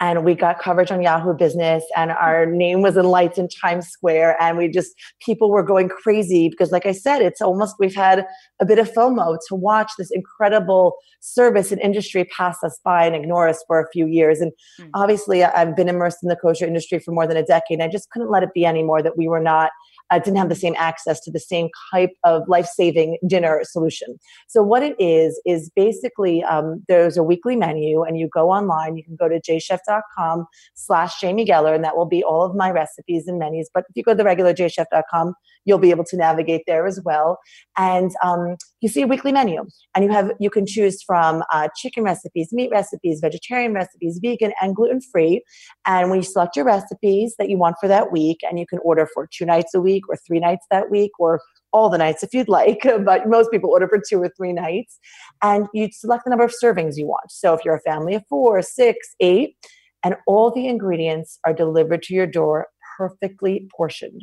and 0.00 0.24
we 0.24 0.34
got 0.34 0.58
coverage 0.58 0.90
on 0.90 1.02
yahoo 1.02 1.34
business 1.34 1.84
and 1.96 2.10
our 2.12 2.46
name 2.46 2.80
was 2.80 2.96
in 2.96 3.04
lights 3.04 3.38
in 3.38 3.48
times 3.48 3.86
square 3.88 4.40
and 4.40 4.56
we 4.56 4.66
just 4.68 4.92
people 5.20 5.50
were 5.50 5.62
going 5.62 5.88
crazy 5.88 6.48
because 6.48 6.70
like 6.72 6.86
i 6.86 6.92
said 6.92 7.20
it's 7.20 7.40
almost 7.42 7.76
we've 7.78 7.94
had 7.94 8.26
a 8.60 8.64
bit 8.66 8.78
of 8.78 8.90
fomo 8.92 9.36
to 9.46 9.54
watch 9.54 9.90
this 9.98 10.10
incredible 10.10 10.94
service 11.20 11.70
and 11.70 11.80
industry 11.82 12.24
pass 12.24 12.56
us 12.64 12.80
by 12.82 13.04
and 13.04 13.14
ignore 13.14 13.46
us 13.48 13.62
for 13.66 13.78
a 13.80 13.88
few 13.90 14.06
years 14.06 14.40
and 14.40 14.52
Mm. 14.80 14.88
obviously 14.94 15.44
i've 15.44 15.76
been 15.76 15.88
immersed 15.88 16.18
in 16.22 16.28
the 16.28 16.36
kosher 16.36 16.64
industry 16.66 16.98
for 16.98 17.10
more 17.12 17.26
than 17.26 17.36
a 17.36 17.42
decade 17.42 17.78
and 17.78 17.82
i 17.82 17.88
just 17.88 18.08
couldn't 18.10 18.30
let 18.30 18.42
it 18.42 18.54
be 18.54 18.64
anymore 18.64 19.02
that 19.02 19.16
we 19.18 19.28
were 19.28 19.40
not 19.40 19.70
uh, 20.10 20.18
didn't 20.18 20.38
have 20.38 20.48
the 20.48 20.54
same 20.54 20.74
access 20.78 21.20
to 21.20 21.30
the 21.30 21.40
same 21.40 21.68
type 21.92 22.10
of 22.24 22.46
life-saving 22.48 23.18
dinner 23.26 23.60
solution 23.64 24.18
so 24.48 24.62
what 24.62 24.82
it 24.82 24.96
is 24.98 25.40
is 25.46 25.70
basically 25.74 26.42
um, 26.44 26.82
there's 26.88 27.16
a 27.16 27.22
weekly 27.22 27.56
menu, 27.56 28.02
and 28.02 28.18
you 28.18 28.28
go 28.28 28.50
online. 28.50 28.96
You 28.96 29.04
can 29.04 29.16
go 29.16 29.28
to 29.28 29.40
jchef.com 29.40 30.46
slash 30.74 31.20
Jamie 31.20 31.46
Geller, 31.46 31.74
and 31.74 31.84
that 31.84 31.96
will 31.96 32.06
be 32.06 32.22
all 32.22 32.44
of 32.44 32.54
my 32.54 32.70
recipes 32.70 33.26
and 33.26 33.38
menus. 33.38 33.70
But 33.72 33.84
if 33.88 33.96
you 33.96 34.02
go 34.02 34.12
to 34.12 34.16
the 34.16 34.24
regular 34.24 34.52
jchef.com, 34.52 35.34
you'll 35.64 35.78
be 35.78 35.90
able 35.90 36.04
to 36.04 36.16
navigate 36.16 36.62
there 36.66 36.86
as 36.86 37.00
well. 37.04 37.38
And 37.76 38.10
um, 38.24 38.56
you 38.80 38.88
see 38.88 39.02
a 39.02 39.06
weekly 39.06 39.32
menu, 39.32 39.64
and 39.94 40.04
you 40.04 40.10
have 40.10 40.32
you 40.40 40.50
can 40.50 40.66
choose 40.66 41.02
from 41.02 41.42
uh, 41.52 41.68
chicken 41.76 42.04
recipes, 42.04 42.52
meat 42.52 42.70
recipes, 42.70 43.20
vegetarian 43.20 43.72
recipes, 43.72 44.18
vegan, 44.22 44.52
and 44.60 44.74
gluten 44.74 45.00
free. 45.00 45.42
And 45.86 46.10
when 46.10 46.18
you 46.18 46.24
select 46.24 46.56
your 46.56 46.64
recipes 46.64 47.34
that 47.38 47.48
you 47.48 47.58
want 47.58 47.76
for 47.80 47.88
that 47.88 48.12
week, 48.12 48.40
and 48.42 48.58
you 48.58 48.66
can 48.66 48.78
order 48.80 49.08
for 49.12 49.28
two 49.32 49.44
nights 49.44 49.74
a 49.74 49.80
week 49.80 50.08
or 50.08 50.16
three 50.16 50.40
nights 50.40 50.66
that 50.70 50.90
week 50.90 51.12
or 51.18 51.40
all 51.72 51.88
the 51.88 51.98
nights 51.98 52.22
if 52.22 52.34
you'd 52.34 52.48
like, 52.48 52.82
but 53.04 53.28
most 53.28 53.50
people 53.50 53.70
order 53.70 53.88
for 53.88 54.00
two 54.06 54.20
or 54.20 54.30
three 54.36 54.52
nights. 54.52 54.98
And 55.42 55.66
you 55.72 55.88
select 55.92 56.24
the 56.24 56.30
number 56.30 56.44
of 56.44 56.52
servings 56.62 56.96
you 56.96 57.06
want. 57.06 57.30
So 57.30 57.54
if 57.54 57.64
you're 57.64 57.76
a 57.76 57.80
family 57.80 58.14
of 58.14 58.22
four, 58.28 58.60
six, 58.62 59.14
eight, 59.20 59.56
and 60.04 60.16
all 60.26 60.50
the 60.50 60.66
ingredients 60.66 61.38
are 61.46 61.52
delivered 61.54 62.02
to 62.04 62.14
your 62.14 62.26
door 62.26 62.66
perfectly 62.96 63.68
portioned. 63.74 64.20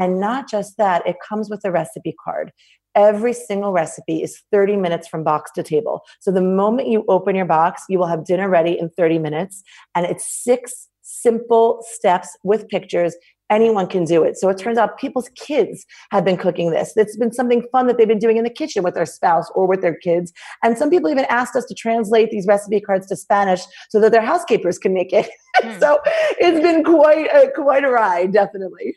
And 0.00 0.18
not 0.18 0.48
just 0.48 0.76
that, 0.78 1.06
it 1.06 1.16
comes 1.26 1.48
with 1.48 1.60
a 1.64 1.70
recipe 1.70 2.14
card. 2.24 2.50
Every 2.96 3.32
single 3.32 3.70
recipe 3.70 4.22
is 4.22 4.42
30 4.50 4.76
minutes 4.76 5.06
from 5.06 5.22
box 5.22 5.52
to 5.52 5.62
table. 5.62 6.02
So 6.18 6.32
the 6.32 6.40
moment 6.40 6.88
you 6.88 7.04
open 7.08 7.36
your 7.36 7.44
box, 7.44 7.84
you 7.88 7.98
will 7.98 8.08
have 8.08 8.24
dinner 8.24 8.48
ready 8.48 8.76
in 8.76 8.90
30 8.90 9.20
minutes. 9.20 9.62
And 9.94 10.06
it's 10.06 10.42
six 10.42 10.88
simple 11.02 11.84
steps 11.88 12.36
with 12.42 12.68
pictures 12.68 13.14
anyone 13.50 13.86
can 13.88 14.04
do 14.04 14.22
it. 14.22 14.38
So 14.38 14.48
it 14.48 14.58
turns 14.58 14.78
out 14.78 14.96
people's 14.96 15.28
kids 15.30 15.84
have 16.12 16.24
been 16.24 16.36
cooking 16.36 16.70
this. 16.70 16.92
It's 16.96 17.16
been 17.16 17.32
something 17.32 17.66
fun 17.72 17.88
that 17.88 17.98
they've 17.98 18.08
been 18.08 18.18
doing 18.18 18.36
in 18.36 18.44
the 18.44 18.50
kitchen 18.50 18.82
with 18.84 18.94
their 18.94 19.04
spouse 19.04 19.50
or 19.54 19.66
with 19.66 19.82
their 19.82 19.96
kids. 19.96 20.32
And 20.62 20.78
some 20.78 20.88
people 20.88 21.10
even 21.10 21.26
asked 21.28 21.56
us 21.56 21.64
to 21.66 21.74
translate 21.74 22.30
these 22.30 22.46
recipe 22.46 22.80
cards 22.80 23.08
to 23.08 23.16
Spanish 23.16 23.62
so 23.90 24.00
that 24.00 24.12
their 24.12 24.22
housekeepers 24.22 24.78
can 24.78 24.94
make 24.94 25.12
it. 25.12 25.28
Hmm. 25.60 25.80
so 25.80 25.98
it's 26.38 26.60
been 26.60 26.84
quite 26.84 27.26
a, 27.26 27.50
quite 27.50 27.84
a 27.84 27.90
ride, 27.90 28.32
definitely. 28.32 28.94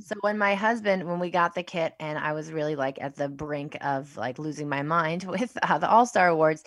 So 0.00 0.14
when 0.20 0.38
my 0.38 0.54
husband 0.54 1.06
when 1.06 1.18
we 1.18 1.30
got 1.30 1.54
the 1.54 1.62
kit 1.62 1.94
and 2.00 2.18
i 2.18 2.32
was 2.32 2.52
really 2.52 2.76
like 2.76 2.98
at 3.00 3.16
the 3.16 3.28
brink 3.28 3.76
of 3.80 4.16
like 4.16 4.38
losing 4.38 4.68
my 4.68 4.82
mind 4.82 5.22
with 5.28 5.56
uh, 5.62 5.78
the 5.78 5.88
all-star 5.88 6.28
awards 6.28 6.62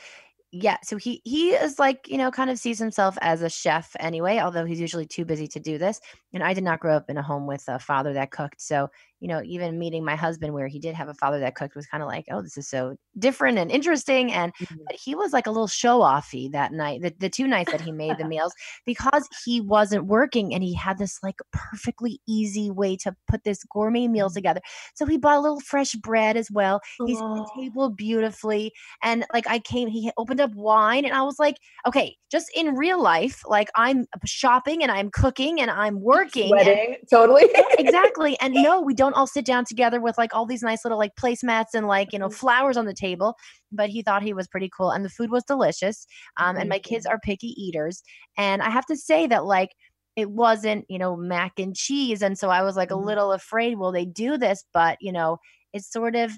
yeah 0.51 0.77
so 0.83 0.95
he 0.95 1.21
he 1.25 1.49
is 1.49 1.79
like 1.79 2.07
you 2.07 2.17
know 2.17 2.31
kind 2.31 2.49
of 2.49 2.57
sees 2.57 2.79
himself 2.79 3.17
as 3.21 3.41
a 3.41 3.49
chef 3.49 3.95
anyway 3.99 4.39
although 4.39 4.63
he's 4.63 4.79
usually 4.79 5.05
too 5.05 5.25
busy 5.25 5.47
to 5.47 5.59
do 5.59 5.77
this 5.77 5.99
and 6.33 6.43
i 6.43 6.53
did 6.53 6.63
not 6.63 6.79
grow 6.79 6.95
up 6.95 7.09
in 7.09 7.17
a 7.17 7.21
home 7.21 7.45
with 7.45 7.63
a 7.67 7.79
father 7.79 8.13
that 8.13 8.31
cooked 8.31 8.61
so 8.61 8.89
you 9.25 9.29
know 9.29 9.41
even 9.43 9.79
meeting 9.79 10.05
my 10.05 10.15
husband 10.15 10.53
where 10.53 10.67
he 10.67 10.77
did 10.77 10.93
have 10.93 11.07
a 11.09 11.13
father 11.15 11.39
that 11.39 11.55
cooked 11.55 11.75
was 11.75 11.87
kind 11.87 12.03
of 12.03 12.07
like 12.07 12.25
oh 12.31 12.43
this 12.43 12.57
is 12.57 12.69
so 12.69 12.95
different 13.17 13.57
and 13.57 13.71
interesting 13.71 14.31
and 14.31 14.53
mm-hmm. 14.61 14.75
but 14.85 14.95
he 14.95 15.15
was 15.15 15.33
like 15.33 15.47
a 15.47 15.49
little 15.49 15.65
show 15.65 16.01
offy 16.01 16.51
that 16.51 16.71
night 16.71 17.01
the, 17.01 17.11
the 17.17 17.29
two 17.29 17.47
nights 17.47 17.71
that 17.71 17.81
he 17.81 17.91
made 17.91 18.15
the 18.19 18.27
meals 18.33 18.53
because 18.85 19.27
he 19.43 19.59
wasn't 19.59 20.05
working 20.05 20.53
and 20.53 20.63
he 20.63 20.75
had 20.75 20.99
this 20.99 21.17
like 21.23 21.39
perfectly 21.51 22.19
easy 22.27 22.69
way 22.69 22.95
to 22.95 23.15
put 23.27 23.43
this 23.43 23.63
gourmet 23.63 24.07
meal 24.07 24.27
mm-hmm. 24.27 24.35
together 24.35 24.61
so 24.93 25.07
he 25.07 25.17
bought 25.17 25.37
a 25.37 25.41
little 25.41 25.59
fresh 25.59 25.93
bread 25.95 26.37
as 26.37 26.51
well 26.51 26.79
he 27.07 27.15
set 27.15 27.21
the 27.21 27.35
Oh. 27.35 27.59
table 27.59 27.89
beautifully 27.89 28.71
and 29.01 29.25
like 29.33 29.47
i 29.49 29.57
came 29.57 29.87
he 29.87 30.11
opened 30.17 30.39
up 30.39 30.53
wine 30.53 31.03
and 31.03 31.15
i 31.15 31.23
was 31.23 31.39
like 31.39 31.55
okay 31.87 32.15
just 32.31 32.51
in 32.55 32.75
real 32.75 33.01
life 33.01 33.41
like 33.47 33.69
i'm 33.75 34.05
shopping 34.25 34.83
and 34.83 34.91
i'm 34.91 35.09
cooking 35.09 35.59
and 35.59 35.71
i'm 35.71 35.99
working 36.13 36.51
and- 36.57 36.97
totally. 37.09 37.45
exactly. 37.77 38.37
And 38.41 38.53
no, 38.53 38.81
we 38.81 38.93
don't 39.03 39.14
all 39.15 39.27
sit 39.27 39.45
down 39.45 39.65
together 39.65 39.99
with 40.01 40.17
like 40.17 40.33
all 40.35 40.45
these 40.45 40.63
nice 40.63 40.85
little 40.85 40.97
like 40.99 41.15
placemats 41.15 41.73
and 41.73 41.87
like, 41.87 42.13
you 42.13 42.19
know, 42.19 42.29
flowers 42.29 42.77
on 42.77 42.85
the 42.85 42.93
table. 42.93 43.35
But 43.71 43.89
he 43.89 44.01
thought 44.03 44.23
he 44.23 44.33
was 44.33 44.47
pretty 44.47 44.69
cool. 44.75 44.91
And 44.91 45.03
the 45.05 45.09
food 45.09 45.31
was 45.31 45.43
delicious. 45.45 46.05
Um, 46.37 46.57
and 46.57 46.69
my 46.69 46.79
kids 46.79 47.05
are 47.05 47.19
picky 47.19 47.53
eaters. 47.61 48.03
And 48.37 48.61
I 48.61 48.69
have 48.69 48.85
to 48.87 48.95
say 48.97 49.27
that 49.27 49.45
like 49.45 49.71
it 50.15 50.31
wasn't, 50.31 50.85
you 50.89 50.97
know, 50.99 51.15
mac 51.15 51.59
and 51.59 51.75
cheese. 51.75 52.21
And 52.21 52.37
so 52.37 52.49
I 52.49 52.61
was 52.63 52.75
like 52.77 52.91
a 52.91 52.95
Mhm. 52.95 52.97
little 52.97 53.31
afraid, 53.33 53.77
will 53.77 53.91
they 53.91 54.05
do 54.05 54.37
this? 54.37 54.63
But, 54.73 54.97
you 55.01 55.11
know, 55.11 55.37
it's 55.73 55.91
sort 55.91 56.15
of 56.15 56.31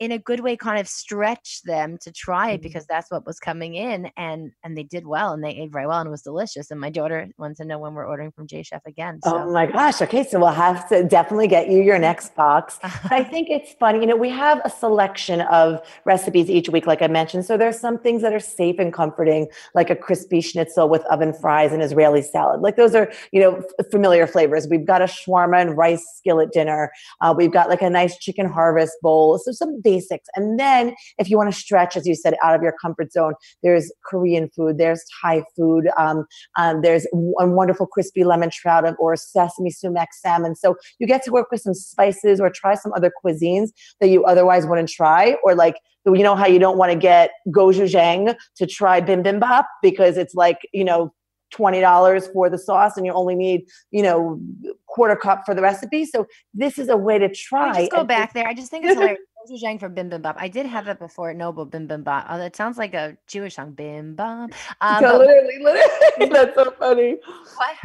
in 0.00 0.12
a 0.12 0.18
good 0.18 0.40
way 0.40 0.56
kind 0.56 0.80
of 0.80 0.88
stretch 0.88 1.60
them 1.64 1.98
to 2.00 2.10
try 2.10 2.50
it 2.52 2.60
Mhm. 2.60 2.62
because 2.62 2.86
that's 2.86 3.10
what 3.10 3.26
was 3.26 3.38
coming 3.38 3.74
in 3.74 4.10
and 4.16 4.50
and 4.64 4.76
they 4.76 4.82
did 4.82 5.06
well 5.06 5.32
and 5.32 5.44
they 5.44 5.50
ate 5.50 5.70
very 5.70 5.86
well 5.86 5.98
and 6.00 6.06
it 6.08 6.10
was 6.10 6.22
delicious 6.22 6.70
and 6.70 6.80
my 6.80 6.88
daughter 6.90 7.28
wants 7.38 7.58
to 7.58 7.64
know 7.66 7.78
when 7.78 7.92
we're 7.94 8.06
ordering 8.06 8.32
from 8.32 8.46
j 8.46 8.62
chef 8.62 8.80
again 8.86 9.20
so 9.22 9.36
Oh 9.36 9.52
my 9.52 9.66
gosh. 9.66 10.00
Okay. 10.02 10.24
So 10.24 10.38
we'll 10.40 10.48
have 10.68 10.88
to 10.88 11.04
definitely 11.04 11.48
get 11.48 11.68
you 11.68 11.82
your 11.82 11.98
next 11.98 12.34
box. 12.34 12.78
I 13.10 13.22
think 13.22 13.48
it's 13.50 13.72
funny. 13.74 14.00
You 14.00 14.06
know, 14.06 14.16
we 14.16 14.30
have 14.30 14.60
a 14.64 14.70
selection 14.70 15.42
of 15.42 15.80
recipes 16.04 16.48
each 16.50 16.68
week, 16.68 16.86
like 16.86 17.02
I 17.02 17.06
mentioned. 17.06 17.44
So 17.44 17.56
there's 17.56 17.78
some 17.78 17.98
things 17.98 18.22
that 18.22 18.32
are 18.32 18.40
safe 18.40 18.78
and 18.78 18.92
comforting, 18.92 19.48
like 19.74 19.90
a 19.90 19.96
crispy 19.96 20.40
schnitzel 20.40 20.88
with 20.88 21.02
oven 21.06 21.32
fries 21.32 21.72
and 21.72 21.82
Israeli 21.82 22.22
salad. 22.22 22.60
Like 22.60 22.76
those 22.76 22.94
are, 22.94 23.10
you 23.32 23.40
know, 23.40 23.56
f- 23.78 23.86
familiar 23.90 24.26
flavors. 24.26 24.66
We've 24.68 24.86
got 24.86 25.00
a 25.02 25.06
shawarma 25.06 25.60
and 25.60 25.76
rice 25.76 26.04
skillet 26.16 26.52
dinner. 26.52 26.90
Uh, 27.20 27.34
we've 27.36 27.52
got 27.52 27.68
like 27.68 27.82
a 27.82 27.90
nice 27.90 28.16
chicken 28.18 28.46
harvest 28.46 28.96
bowl. 29.02 29.38
So 29.38 29.52
some 29.52 29.80
basics. 29.90 30.28
And 30.36 30.58
then 30.58 30.94
if 31.18 31.28
you 31.28 31.36
want 31.36 31.52
to 31.52 31.58
stretch, 31.58 31.96
as 31.96 32.06
you 32.06 32.14
said, 32.14 32.34
out 32.42 32.54
of 32.54 32.62
your 32.62 32.74
comfort 32.80 33.12
zone, 33.12 33.34
there's 33.62 33.92
Korean 34.04 34.48
food, 34.54 34.78
there's 34.78 35.02
Thai 35.20 35.42
food, 35.56 35.88
um, 35.98 36.26
um, 36.56 36.82
there's 36.82 37.06
a 37.40 37.46
wonderful 37.46 37.86
crispy 37.86 38.24
lemon 38.24 38.50
trout 38.50 38.84
or 38.98 39.16
sesame 39.16 39.70
sumac 39.70 40.08
salmon. 40.14 40.54
So 40.54 40.76
you 40.98 41.06
get 41.06 41.22
to 41.24 41.30
work 41.32 41.48
with 41.50 41.60
some 41.60 41.74
spices 41.74 42.40
or 42.40 42.50
try 42.50 42.74
some 42.74 42.92
other 42.92 43.12
cuisines 43.24 43.70
that 44.00 44.08
you 44.08 44.24
otherwise 44.24 44.66
wouldn't 44.66 44.88
try. 44.88 45.36
Or 45.44 45.54
like, 45.54 45.76
you 46.06 46.22
know 46.22 46.34
how 46.34 46.46
you 46.46 46.58
don't 46.58 46.78
want 46.78 46.92
to 46.92 46.98
get 46.98 47.30
gochujang 47.48 48.34
to 48.56 48.66
try 48.66 49.00
bibimbap 49.00 49.64
because 49.82 50.16
it's 50.16 50.34
like, 50.34 50.58
you 50.72 50.84
know, 50.84 51.12
$20 51.52 52.32
for 52.32 52.48
the 52.48 52.58
sauce 52.58 52.96
and 52.96 53.04
you 53.04 53.12
only 53.12 53.34
need, 53.34 53.62
you 53.90 54.02
know, 54.02 54.40
quarter 54.86 55.16
cup 55.16 55.42
for 55.44 55.54
the 55.54 55.62
recipe. 55.62 56.04
So 56.04 56.26
this 56.54 56.78
is 56.78 56.88
a 56.88 56.96
way 56.96 57.18
to 57.18 57.28
try. 57.28 57.70
I 57.70 57.80
just 57.80 57.90
go 57.90 57.98
and- 57.98 58.08
back 58.08 58.32
there. 58.34 58.46
I 58.46 58.54
just 58.54 58.70
think 58.70 58.84
it's 58.84 58.94
hilarious. 58.94 59.18
Gochujang 59.40 59.80
for 59.80 59.88
bibimbap. 59.88 60.34
I 60.36 60.48
did 60.48 60.66
have 60.66 60.86
it 60.88 60.98
before 60.98 61.30
at 61.30 61.36
Noble 61.36 61.66
bibimbap. 61.66 62.26
Oh, 62.28 62.36
that 62.36 62.54
sounds 62.56 62.76
like 62.76 62.92
a 62.94 63.16
Jewish 63.26 63.56
song. 63.56 63.72
Bimbam. 63.72 64.52
Um, 64.80 65.02
So 65.02 65.18
literally, 65.18 65.58
literally, 65.62 66.28
that's 66.32 66.54
so 66.54 66.70
funny. 66.78 67.16
what, 67.56 67.76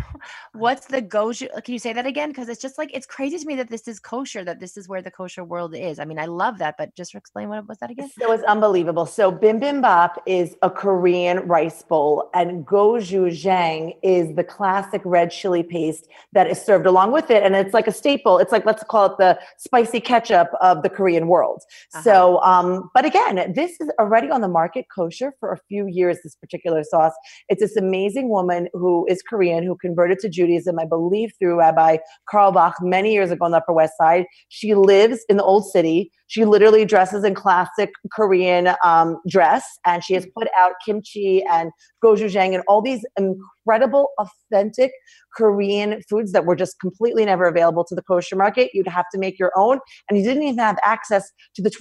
what's 0.53 0.85
the 0.87 1.01
goju? 1.01 1.47
Can 1.63 1.73
you 1.73 1.79
say 1.79 1.93
that 1.93 2.05
again? 2.05 2.29
Because 2.29 2.49
it's 2.49 2.61
just 2.61 2.77
like 2.77 2.91
it's 2.93 3.05
crazy 3.05 3.37
to 3.37 3.45
me 3.45 3.55
that 3.55 3.69
this 3.69 3.87
is 3.87 3.99
kosher. 3.99 4.43
That 4.43 4.59
this 4.59 4.75
is 4.75 4.89
where 4.89 5.01
the 5.01 5.11
kosher 5.11 5.43
world 5.45 5.75
is. 5.75 5.99
I 5.99 6.05
mean, 6.05 6.19
I 6.19 6.25
love 6.25 6.57
that, 6.57 6.75
but 6.77 6.93
just 6.93 7.15
explain 7.15 7.47
what 7.47 7.67
was 7.67 7.77
that 7.77 7.89
again? 7.89 8.09
So 8.19 8.31
it's 8.33 8.43
unbelievable. 8.43 9.05
So 9.05 9.31
bibimbap 9.31 10.15
is 10.25 10.55
a 10.61 10.69
Korean 10.69 11.39
rice 11.47 11.83
bowl, 11.83 12.29
and 12.33 12.65
gochujang 12.65 13.95
is 14.03 14.35
the 14.35 14.43
classic 14.43 15.01
red 15.05 15.31
chili 15.31 15.63
paste 15.63 16.07
that 16.33 16.47
is 16.47 16.61
served 16.61 16.85
along 16.85 17.13
with 17.13 17.31
it, 17.31 17.43
and 17.43 17.55
it's 17.55 17.73
like 17.73 17.87
a 17.87 17.93
staple. 17.93 18.39
It's 18.39 18.51
like 18.51 18.65
let's 18.65 18.83
call 18.83 19.05
it 19.05 19.17
the 19.19 19.39
spicy 19.57 20.01
ketchup 20.01 20.49
of 20.59 20.83
the 20.83 20.89
Korean 20.89 21.27
world. 21.27 21.44
Uh-huh. 21.53 22.01
So, 22.01 22.41
um, 22.41 22.89
but 22.93 23.05
again, 23.05 23.53
this 23.53 23.79
is 23.79 23.89
already 23.99 24.29
on 24.29 24.41
the 24.41 24.47
market 24.47 24.85
kosher 24.93 25.33
for 25.39 25.51
a 25.51 25.57
few 25.67 25.87
years. 25.87 26.17
This 26.23 26.35
particular 26.35 26.83
sauce. 26.83 27.13
It's 27.49 27.61
this 27.61 27.75
amazing 27.75 28.29
woman 28.29 28.67
who 28.73 29.05
is 29.07 29.21
Korean 29.21 29.63
who 29.63 29.75
converted 29.75 30.19
to 30.19 30.29
Judaism, 30.29 30.79
I 30.79 30.85
believe, 30.85 31.31
through 31.39 31.59
Rabbi 31.59 31.97
Carlebach 32.31 32.73
many 32.81 33.13
years 33.13 33.31
ago 33.31 33.45
on 33.45 33.51
the 33.51 33.57
Upper 33.57 33.73
West 33.73 33.93
Side. 33.97 34.25
She 34.49 34.75
lives 34.75 35.25
in 35.29 35.37
the 35.37 35.43
Old 35.43 35.65
City. 35.65 36.11
She 36.27 36.45
literally 36.45 36.85
dresses 36.85 37.23
in 37.23 37.35
classic 37.35 37.91
Korean 38.11 38.69
um, 38.83 39.17
dress, 39.27 39.63
and 39.85 40.03
she 40.03 40.13
has 40.15 40.27
put 40.37 40.47
out 40.59 40.73
kimchi 40.85 41.43
and 41.43 41.71
gochujang 42.03 42.55
and 42.55 42.63
all 42.67 42.81
these 42.81 43.05
incredible, 43.17 44.09
authentic 44.17 44.91
Korean 45.35 46.01
foods 46.09 46.31
that 46.31 46.45
were 46.45 46.55
just 46.55 46.79
completely 46.79 47.25
never 47.25 47.45
available 47.47 47.83
to 47.85 47.95
the 47.95 48.01
kosher 48.03 48.35
market. 48.35 48.71
You'd 48.73 48.87
have 48.87 49.05
to 49.11 49.19
make 49.19 49.37
your 49.37 49.51
own, 49.55 49.79
and 50.09 50.17
you 50.17 50.23
didn't 50.23 50.43
even 50.43 50.59
have 50.59 50.77
access 50.83 51.31
to 51.55 51.61
the 51.61 51.71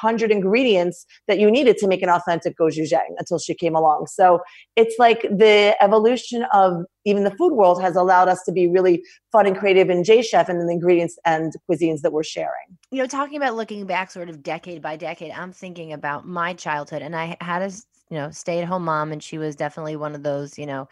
2,500 0.00 0.30
ingredients 0.30 1.06
that 1.28 1.38
you 1.38 1.50
needed 1.50 1.78
to 1.78 1.86
make 1.86 2.02
an 2.02 2.08
authentic 2.08 2.56
gochujang 2.56 3.14
until 3.18 3.38
she 3.38 3.54
came 3.54 3.74
along. 3.74 4.06
So 4.06 4.40
it's 4.76 4.96
like 4.98 5.22
the 5.22 5.76
evolution 5.80 6.44
of 6.52 6.84
even 7.04 7.24
the 7.24 7.30
food 7.32 7.52
world 7.52 7.80
has 7.82 7.96
allowed 7.96 8.28
us 8.28 8.42
to 8.44 8.52
be 8.52 8.66
really 8.66 9.02
fun 9.30 9.46
and 9.46 9.56
creative 9.56 9.90
in 9.90 10.04
J 10.04 10.22
Chef 10.22 10.48
and 10.48 10.60
in 10.60 10.66
the 10.66 10.72
ingredients 10.72 11.18
and 11.24 11.52
cuisines 11.70 12.00
that 12.00 12.12
we're 12.12 12.22
sharing. 12.22 12.78
you 12.90 12.98
know, 12.98 13.06
talking 13.06 13.36
about 13.36 13.56
looking 13.56 13.86
back 13.86 14.10
sort 14.10 14.28
of 14.28 14.42
decade 14.42 14.80
by 14.80 14.96
decade, 14.96 15.32
I'm 15.32 15.52
thinking 15.52 15.92
about 15.92 16.26
my 16.26 16.54
childhood 16.54 17.02
and 17.02 17.14
I 17.14 17.36
had 17.40 17.62
a 17.62 17.70
you 18.10 18.18
know, 18.18 18.30
stay 18.30 18.60
at 18.60 18.68
home 18.68 18.84
mom 18.84 19.12
and 19.12 19.22
she 19.22 19.38
was 19.38 19.56
definitely 19.56 19.96
one 19.96 20.14
of 20.14 20.22
those, 20.22 20.58
you 20.58 20.66
know, 20.66 20.86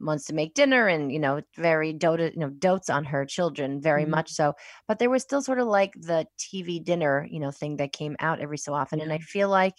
wants 0.00 0.24
to 0.26 0.34
make 0.34 0.54
dinner 0.54 0.86
and, 0.88 1.12
you 1.12 1.18
know, 1.18 1.42
very 1.56 1.92
doted, 1.92 2.34
you 2.34 2.40
know, 2.40 2.50
dotes 2.50 2.90
on 2.90 3.04
her 3.04 3.24
children 3.26 3.80
very 3.80 4.04
Mhm. 4.04 4.06
much 4.06 4.30
so. 4.30 4.54
But 4.86 4.98
there 4.98 5.10
was 5.10 5.22
still 5.22 5.42
sort 5.42 5.60
of 5.60 5.66
like 5.68 5.92
the 5.94 6.26
TV 6.38 6.80
dinner, 6.80 7.26
you 7.30 7.40
know, 7.40 7.50
thing 7.50 7.76
that 7.76 7.92
came 7.92 8.16
out 8.20 8.40
every 8.40 8.58
so 8.58 8.74
often. 8.74 9.00
And 9.00 9.12
I 9.12 9.18
feel 9.18 9.48
like 9.48 9.74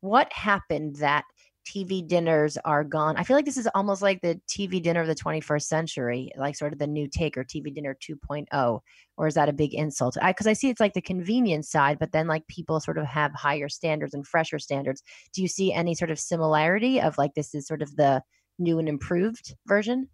what 0.00 0.32
happened 0.32 0.96
that 0.96 1.24
TV 1.66 2.00
dinners 2.02 2.56
are 2.64 2.82
gone. 2.84 3.16
I 3.16 3.22
feel 3.22 3.36
like 3.36 3.44
this 3.44 3.58
is 3.58 3.68
almost 3.74 4.00
like 4.00 4.22
the 4.22 4.40
TV 4.48 4.80
dinner 4.80 5.02
of 5.02 5.06
the 5.06 5.14
21st 5.14 5.68
century, 5.68 6.30
like 6.36 6.56
sort 6.56 6.72
of 6.72 6.78
the 6.78 6.86
new 6.86 7.06
take 7.06 7.36
or 7.36 7.44
TV 7.44 7.70
dinner 7.70 7.94
2.0 8.00 8.80
or 9.18 9.26
is 9.26 9.34
that 9.34 9.48
a 9.50 9.52
big 9.52 9.74
insult? 9.74 10.16
Because 10.26 10.46
I, 10.46 10.54
see 10.54 10.70
it's 10.70 10.80
like 10.80 10.94
the 10.94 11.02
convenience 11.02 11.70
side, 11.70 11.98
but 11.98 12.12
then 12.12 12.26
like 12.26 12.46
people 12.48 12.80
sort 12.80 12.96
of 12.96 13.04
have 13.06 13.32
higher 13.34 13.68
standards 13.68 14.14
and 14.14 14.26
fresher 14.26 14.58
standards. 14.58 15.02
Do 15.34 15.42
you 15.42 15.48
see 15.48 15.72
any 15.72 15.94
sort 15.94 16.10
of 16.10 16.18
similarity 16.18 16.98
of 17.00 17.18
like 17.18 17.34
this 17.34 17.54
is 17.54 17.66
sort 17.66 17.82
of 17.82 17.94
the 17.96 18.22
new 18.60 18.78
and 18.78 18.88
improved 18.88 19.56
version? 19.66 20.10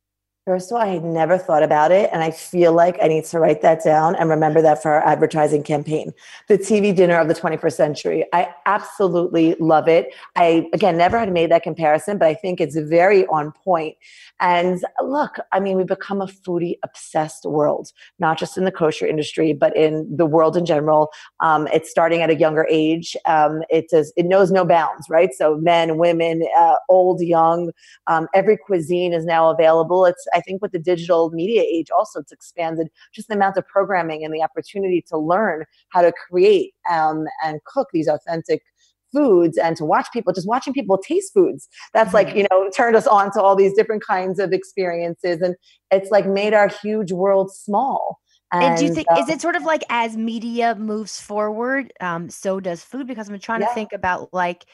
First 0.46 0.70
of 0.70 0.76
all, 0.76 0.82
I 0.82 0.86
had 0.86 1.02
never 1.02 1.38
thought 1.38 1.64
about 1.64 1.90
it, 1.90 2.08
and 2.12 2.22
I 2.22 2.30
feel 2.30 2.72
like 2.72 2.96
I 3.02 3.08
need 3.08 3.24
to 3.24 3.40
write 3.40 3.62
that 3.62 3.82
down 3.82 4.14
and 4.14 4.30
remember 4.30 4.62
that 4.62 4.80
for 4.80 4.92
our 4.92 5.04
advertising 5.04 5.64
campaign. 5.64 6.14
The 6.46 6.56
TV 6.56 6.94
dinner 6.94 7.18
of 7.18 7.26
the 7.26 7.34
21st 7.34 7.72
century. 7.72 8.24
I 8.32 8.54
absolutely 8.64 9.56
love 9.58 9.88
it. 9.88 10.14
I, 10.36 10.68
again, 10.72 10.96
never 10.96 11.18
had 11.18 11.32
made 11.32 11.50
that 11.50 11.64
comparison, 11.64 12.18
but 12.18 12.28
I 12.28 12.34
think 12.34 12.60
it's 12.60 12.76
very 12.76 13.26
on 13.26 13.50
point. 13.64 13.96
And 14.38 14.84
look, 15.02 15.38
I 15.50 15.58
mean, 15.58 15.78
we've 15.78 15.86
become 15.86 16.20
a 16.20 16.26
foodie 16.26 16.76
obsessed 16.84 17.44
world, 17.44 17.90
not 18.20 18.38
just 18.38 18.56
in 18.56 18.64
the 18.64 18.70
kosher 18.70 19.06
industry, 19.06 19.52
but 19.52 19.76
in 19.76 20.06
the 20.14 20.26
world 20.26 20.56
in 20.56 20.64
general. 20.64 21.10
Um, 21.40 21.66
it's 21.72 21.90
starting 21.90 22.22
at 22.22 22.30
a 22.30 22.36
younger 22.36 22.68
age. 22.70 23.16
Um, 23.24 23.62
it 23.68 23.88
does, 23.90 24.12
it 24.16 24.26
knows 24.26 24.52
no 24.52 24.64
bounds, 24.64 25.08
right? 25.10 25.30
So 25.34 25.56
men, 25.56 25.96
women, 25.96 26.46
uh, 26.56 26.76
old, 26.88 27.20
young, 27.20 27.72
um, 28.06 28.28
every 28.32 28.56
cuisine 28.56 29.12
is 29.12 29.24
now 29.24 29.50
available. 29.50 30.04
It's 30.04 30.24
I 30.36 30.40
think 30.40 30.62
with 30.62 30.72
the 30.72 30.78
digital 30.78 31.30
media 31.30 31.62
age 31.62 31.88
also 31.96 32.20
it's 32.20 32.32
expanded 32.32 32.88
just 33.14 33.28
the 33.28 33.34
amount 33.34 33.56
of 33.56 33.66
programming 33.66 34.24
and 34.24 34.32
the 34.34 34.42
opportunity 34.42 35.02
to 35.08 35.18
learn 35.18 35.64
how 35.88 36.02
to 36.02 36.12
create 36.28 36.74
um, 36.90 37.24
and 37.44 37.60
cook 37.64 37.88
these 37.92 38.08
authentic 38.08 38.62
foods 39.12 39.56
and 39.56 39.76
to 39.76 39.84
watch 39.84 40.06
people 40.12 40.32
just 40.32 40.48
watching 40.48 40.72
people 40.72 40.98
taste 40.98 41.32
foods 41.32 41.68
that's 41.94 42.12
like 42.12 42.34
you 42.36 42.44
know 42.50 42.68
turned 42.76 42.96
us 42.96 43.06
on 43.06 43.30
to 43.32 43.40
all 43.40 43.56
these 43.56 43.72
different 43.72 44.04
kinds 44.04 44.38
of 44.38 44.52
experiences 44.52 45.40
and 45.40 45.54
it's 45.90 46.10
like 46.10 46.26
made 46.26 46.52
our 46.52 46.68
huge 46.68 47.12
world 47.12 47.50
small 47.54 48.20
And, 48.52 48.76
do 48.78 48.84
you 48.84 48.94
think 48.94 49.06
is 49.16 49.28
uh, 49.28 49.32
it 49.32 49.40
sort 49.40 49.56
of 49.56 49.64
like 49.64 49.82
as 49.90 50.16
media 50.16 50.74
moves 50.74 51.20
forward, 51.20 51.92
um, 52.00 52.30
so 52.30 52.60
does 52.60 52.82
food? 52.82 53.06
Because 53.06 53.28
I'm 53.28 53.38
trying 53.38 53.60
Yeah. 53.60 53.68
to 53.68 53.74
think 53.74 53.92
about 53.92 54.32
like 54.32 54.66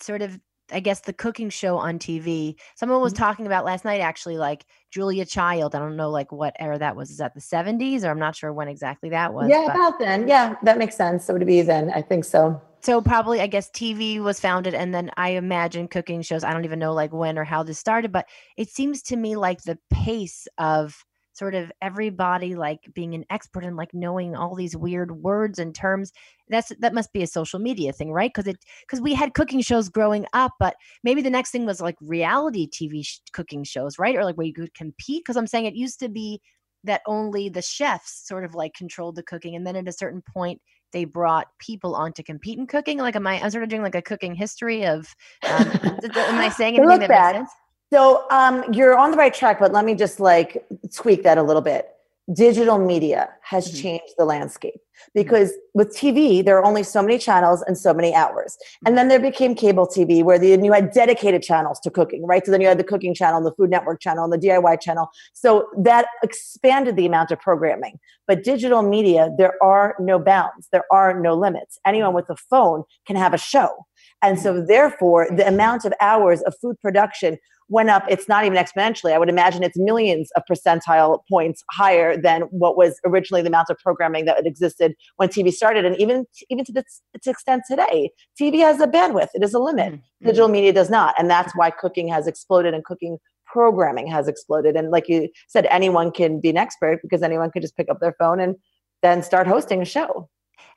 sort 0.00 0.22
of 0.22 0.38
I 0.72 0.80
guess 0.80 1.00
the 1.00 1.12
cooking 1.12 1.50
show 1.50 1.76
on 1.78 1.98
TV. 1.98 2.56
Someone 2.76 3.00
was 3.00 3.12
Mhm. 3.12 3.18
talking 3.18 3.46
about 3.46 3.64
last 3.64 3.84
night 3.84 4.00
actually, 4.00 4.36
like 4.38 4.64
Julia 4.90 5.24
Child. 5.24 5.74
I 5.74 5.78
don't 5.78 5.96
know 5.96 6.10
like 6.10 6.32
what 6.32 6.54
era 6.58 6.78
that 6.78 6.96
was. 6.96 7.10
Is 7.10 7.18
that 7.18 7.34
the 7.34 7.40
70s? 7.40 8.04
Or 8.04 8.10
I'm 8.10 8.18
not 8.18 8.36
sure 8.36 8.52
when 8.52 8.68
exactly 8.68 9.10
that 9.10 9.32
was. 9.34 9.48
yeah 9.50 9.64
but- 9.66 9.76
about 9.76 9.98
then 9.98 10.28
yeah 10.28 10.54
that 10.62 10.78
makes 10.78 10.96
sense 10.96 11.24
so 11.24 11.38
to 11.38 11.44
be 11.44 11.62
then 11.62 11.90
i 11.94 12.02
think 12.02 12.24
so 12.24 12.60
so 12.82 13.00
probably 13.00 13.40
i 13.40 13.46
guess 13.46 13.70
tv 13.70 14.20
was 14.20 14.40
founded 14.40 14.74
and 14.74 14.94
then 14.94 15.10
i 15.16 15.30
imagine 15.30 15.86
cooking 15.88 16.22
shows 16.22 16.42
i 16.44 16.52
don't 16.52 16.64
even 16.64 16.78
know 16.78 16.92
like 16.94 17.12
when 17.12 17.38
or 17.38 17.44
how 17.44 17.62
this 17.62 17.78
started 17.78 18.10
but 18.12 18.26
it 18.56 18.68
seems 18.70 19.02
to 19.02 19.16
me 19.16 19.36
like 19.36 19.62
the 19.62 19.78
pace 19.90 20.46
of 20.58 21.04
sort 21.32 21.54
of 21.54 21.70
everybody 21.80 22.54
like 22.54 22.80
being 22.94 23.14
an 23.14 23.24
expert 23.30 23.64
and 23.64 23.76
like 23.76 23.94
knowing 23.94 24.34
all 24.34 24.54
these 24.54 24.76
weird 24.76 25.22
words 25.22 25.58
and 25.58 25.74
terms 25.74 26.12
that's 26.48 26.72
that 26.80 26.94
must 26.94 27.12
be 27.12 27.22
a 27.22 27.26
social 27.26 27.58
media 27.58 27.92
thing 27.92 28.12
right? 28.12 28.32
Because 28.34 28.46
it 28.48 28.58
because 28.82 29.00
we 29.00 29.14
had 29.14 29.34
cooking 29.34 29.60
shows 29.60 29.88
growing 29.88 30.26
up 30.32 30.52
but 30.58 30.74
maybe 31.04 31.22
the 31.22 31.30
next 31.30 31.50
thing 31.50 31.66
was 31.66 31.80
like 31.80 31.96
reality 32.00 32.68
tv 32.68 33.04
sh- 33.04 33.20
cooking 33.32 33.64
shows 33.64 33.98
right? 33.98 34.16
Or 34.16 34.24
like 34.24 34.36
where 34.36 34.46
you 34.46 34.54
could 34.54 34.74
compete 34.74 35.22
because 35.24 35.36
i'm 35.36 35.46
saying 35.46 35.66
it 35.66 35.74
used 35.74 36.00
to 36.00 36.08
be 36.08 36.40
that 36.84 37.02
only 37.06 37.48
the 37.48 37.62
chefs 37.62 38.26
sort 38.26 38.44
of 38.44 38.54
like 38.54 38.72
controlled 38.74 39.16
the 39.16 39.22
cooking 39.22 39.54
and 39.54 39.66
then 39.66 39.76
at 39.76 39.88
a 39.88 39.92
certain 39.92 40.22
point 40.22 40.60
they 40.92 41.04
brought 41.04 41.46
people 41.58 41.94
on 41.94 42.12
to 42.12 42.22
compete 42.22 42.58
in 42.58 42.66
cooking. 42.66 42.98
Like 42.98 43.16
am 43.16 43.26
i 43.26 43.40
i'm 43.40 43.50
sort 43.50 43.62
of 43.62 43.70
doing 43.70 43.82
like 43.82 43.94
a 43.94 44.02
cooking 44.02 44.34
history 44.34 44.84
of 44.86 45.06
um, 45.48 45.70
am 45.84 46.38
i 46.38 46.48
saying 46.48 46.76
anything 46.76 46.88
that 46.88 47.08
makes 47.08 47.08
bad. 47.08 47.36
sense 47.36 47.50
So 47.92 48.26
um, 48.30 48.64
you're 48.72 48.96
on 48.96 49.10
the 49.10 49.16
right 49.16 49.34
track, 49.34 49.58
but 49.58 49.72
let 49.72 49.84
me 49.84 49.94
just 49.94 50.20
like 50.20 50.64
tweak 50.94 51.22
that 51.24 51.38
a 51.38 51.42
little 51.42 51.62
bit. 51.62 51.88
digital 52.32 52.78
media 52.78 53.28
has 53.42 53.66
mm-hmm. 53.66 53.82
changed 53.82 54.14
the 54.16 54.24
landscape 54.24 54.74
mm-hmm. 54.74 55.10
because 55.14 55.52
with 55.74 55.88
TV, 55.96 56.44
there 56.44 56.56
are 56.58 56.64
only 56.64 56.82
so 56.82 57.02
many 57.02 57.18
channels 57.18 57.62
and 57.66 57.76
so 57.76 57.92
many 57.92 58.14
hours. 58.14 58.56
And 58.86 58.96
then 58.96 59.08
there 59.08 59.18
became 59.18 59.54
cable 59.54 59.86
TV 59.86 60.22
where 60.22 60.38
the, 60.38 60.48
you 60.48 60.72
had 60.72 60.92
dedicated 60.92 61.42
channels 61.42 61.80
to 61.80 61.90
cooking, 61.90 62.26
right? 62.26 62.44
So 62.44 62.52
then 62.52 62.60
you 62.60 62.68
had 62.68 62.78
the 62.78 62.84
cooking 62.84 63.14
channel, 63.14 63.42
the 63.42 63.52
Food 63.52 63.70
Network 63.70 64.00
channel, 64.00 64.24
and 64.24 64.32
the 64.32 64.38
DIY 64.38 64.80
channel. 64.80 65.10
So 65.32 65.68
that 65.78 66.06
expanded 66.22 66.96
the 66.96 67.06
amount 67.06 67.30
of 67.30 67.40
programming. 67.40 67.98
But 68.26 68.44
digital 68.44 68.82
media, 68.82 69.30
there 69.36 69.54
are 69.62 69.96
no 69.98 70.18
bounds, 70.18 70.68
there 70.70 70.84
are 70.92 71.18
no 71.18 71.34
limits. 71.34 71.78
Anyone 71.84 72.14
with 72.14 72.30
a 72.30 72.36
phone 72.36 72.84
can 73.06 73.16
have 73.16 73.34
a 73.34 73.38
show. 73.38 73.86
And 74.22 74.38
so, 74.38 74.54
mm-hmm. 74.54 74.66
therefore, 74.66 75.28
the 75.34 75.46
amount 75.46 75.84
of 75.84 75.92
hours 76.00 76.42
of 76.42 76.54
food 76.60 76.78
production 76.80 77.38
went 77.68 77.88
up, 77.88 78.04
it's 78.08 78.28
not 78.28 78.44
even 78.44 78.58
exponentially. 78.58 79.12
I 79.12 79.18
would 79.18 79.28
imagine 79.28 79.62
it's 79.62 79.78
millions 79.78 80.30
of 80.36 80.42
percentile 80.50 81.20
points 81.30 81.62
higher 81.70 82.20
than 82.20 82.42
what 82.50 82.76
was 82.76 83.00
originally 83.06 83.42
the 83.42 83.48
amount 83.48 83.70
of 83.70 83.78
programming 83.78 84.24
that 84.24 84.44
existed 84.44 84.94
when 85.16 85.28
TV 85.28 85.52
started. 85.52 85.84
And 85.84 85.96
even, 85.98 86.26
even 86.50 86.64
to 86.64 86.72
its, 86.74 87.00
its 87.14 87.28
extent 87.28 87.62
today, 87.68 88.10
TV 88.38 88.58
has 88.58 88.80
a 88.80 88.88
bandwidth, 88.88 89.28
it 89.34 89.44
is 89.44 89.54
a 89.54 89.60
limit. 89.60 89.94
Mm-hmm. 89.94 90.26
Digital 90.26 90.48
media 90.48 90.72
does 90.72 90.90
not. 90.90 91.14
And 91.16 91.30
that's 91.30 91.54
why 91.54 91.70
cooking 91.70 92.08
has 92.08 92.26
exploded 92.26 92.74
and 92.74 92.84
cooking 92.84 93.18
programming 93.46 94.06
has 94.08 94.28
exploded. 94.28 94.76
And 94.76 94.90
like 94.90 95.08
you 95.08 95.28
said, 95.48 95.66
anyone 95.70 96.10
can 96.10 96.40
be 96.40 96.50
an 96.50 96.56
expert 96.56 97.00
because 97.02 97.22
anyone 97.22 97.50
could 97.50 97.62
just 97.62 97.76
pick 97.76 97.88
up 97.88 98.00
their 98.00 98.14
phone 98.18 98.40
and 98.40 98.56
then 99.02 99.22
start 99.22 99.46
hosting 99.46 99.80
a 99.80 99.84
show. 99.84 100.28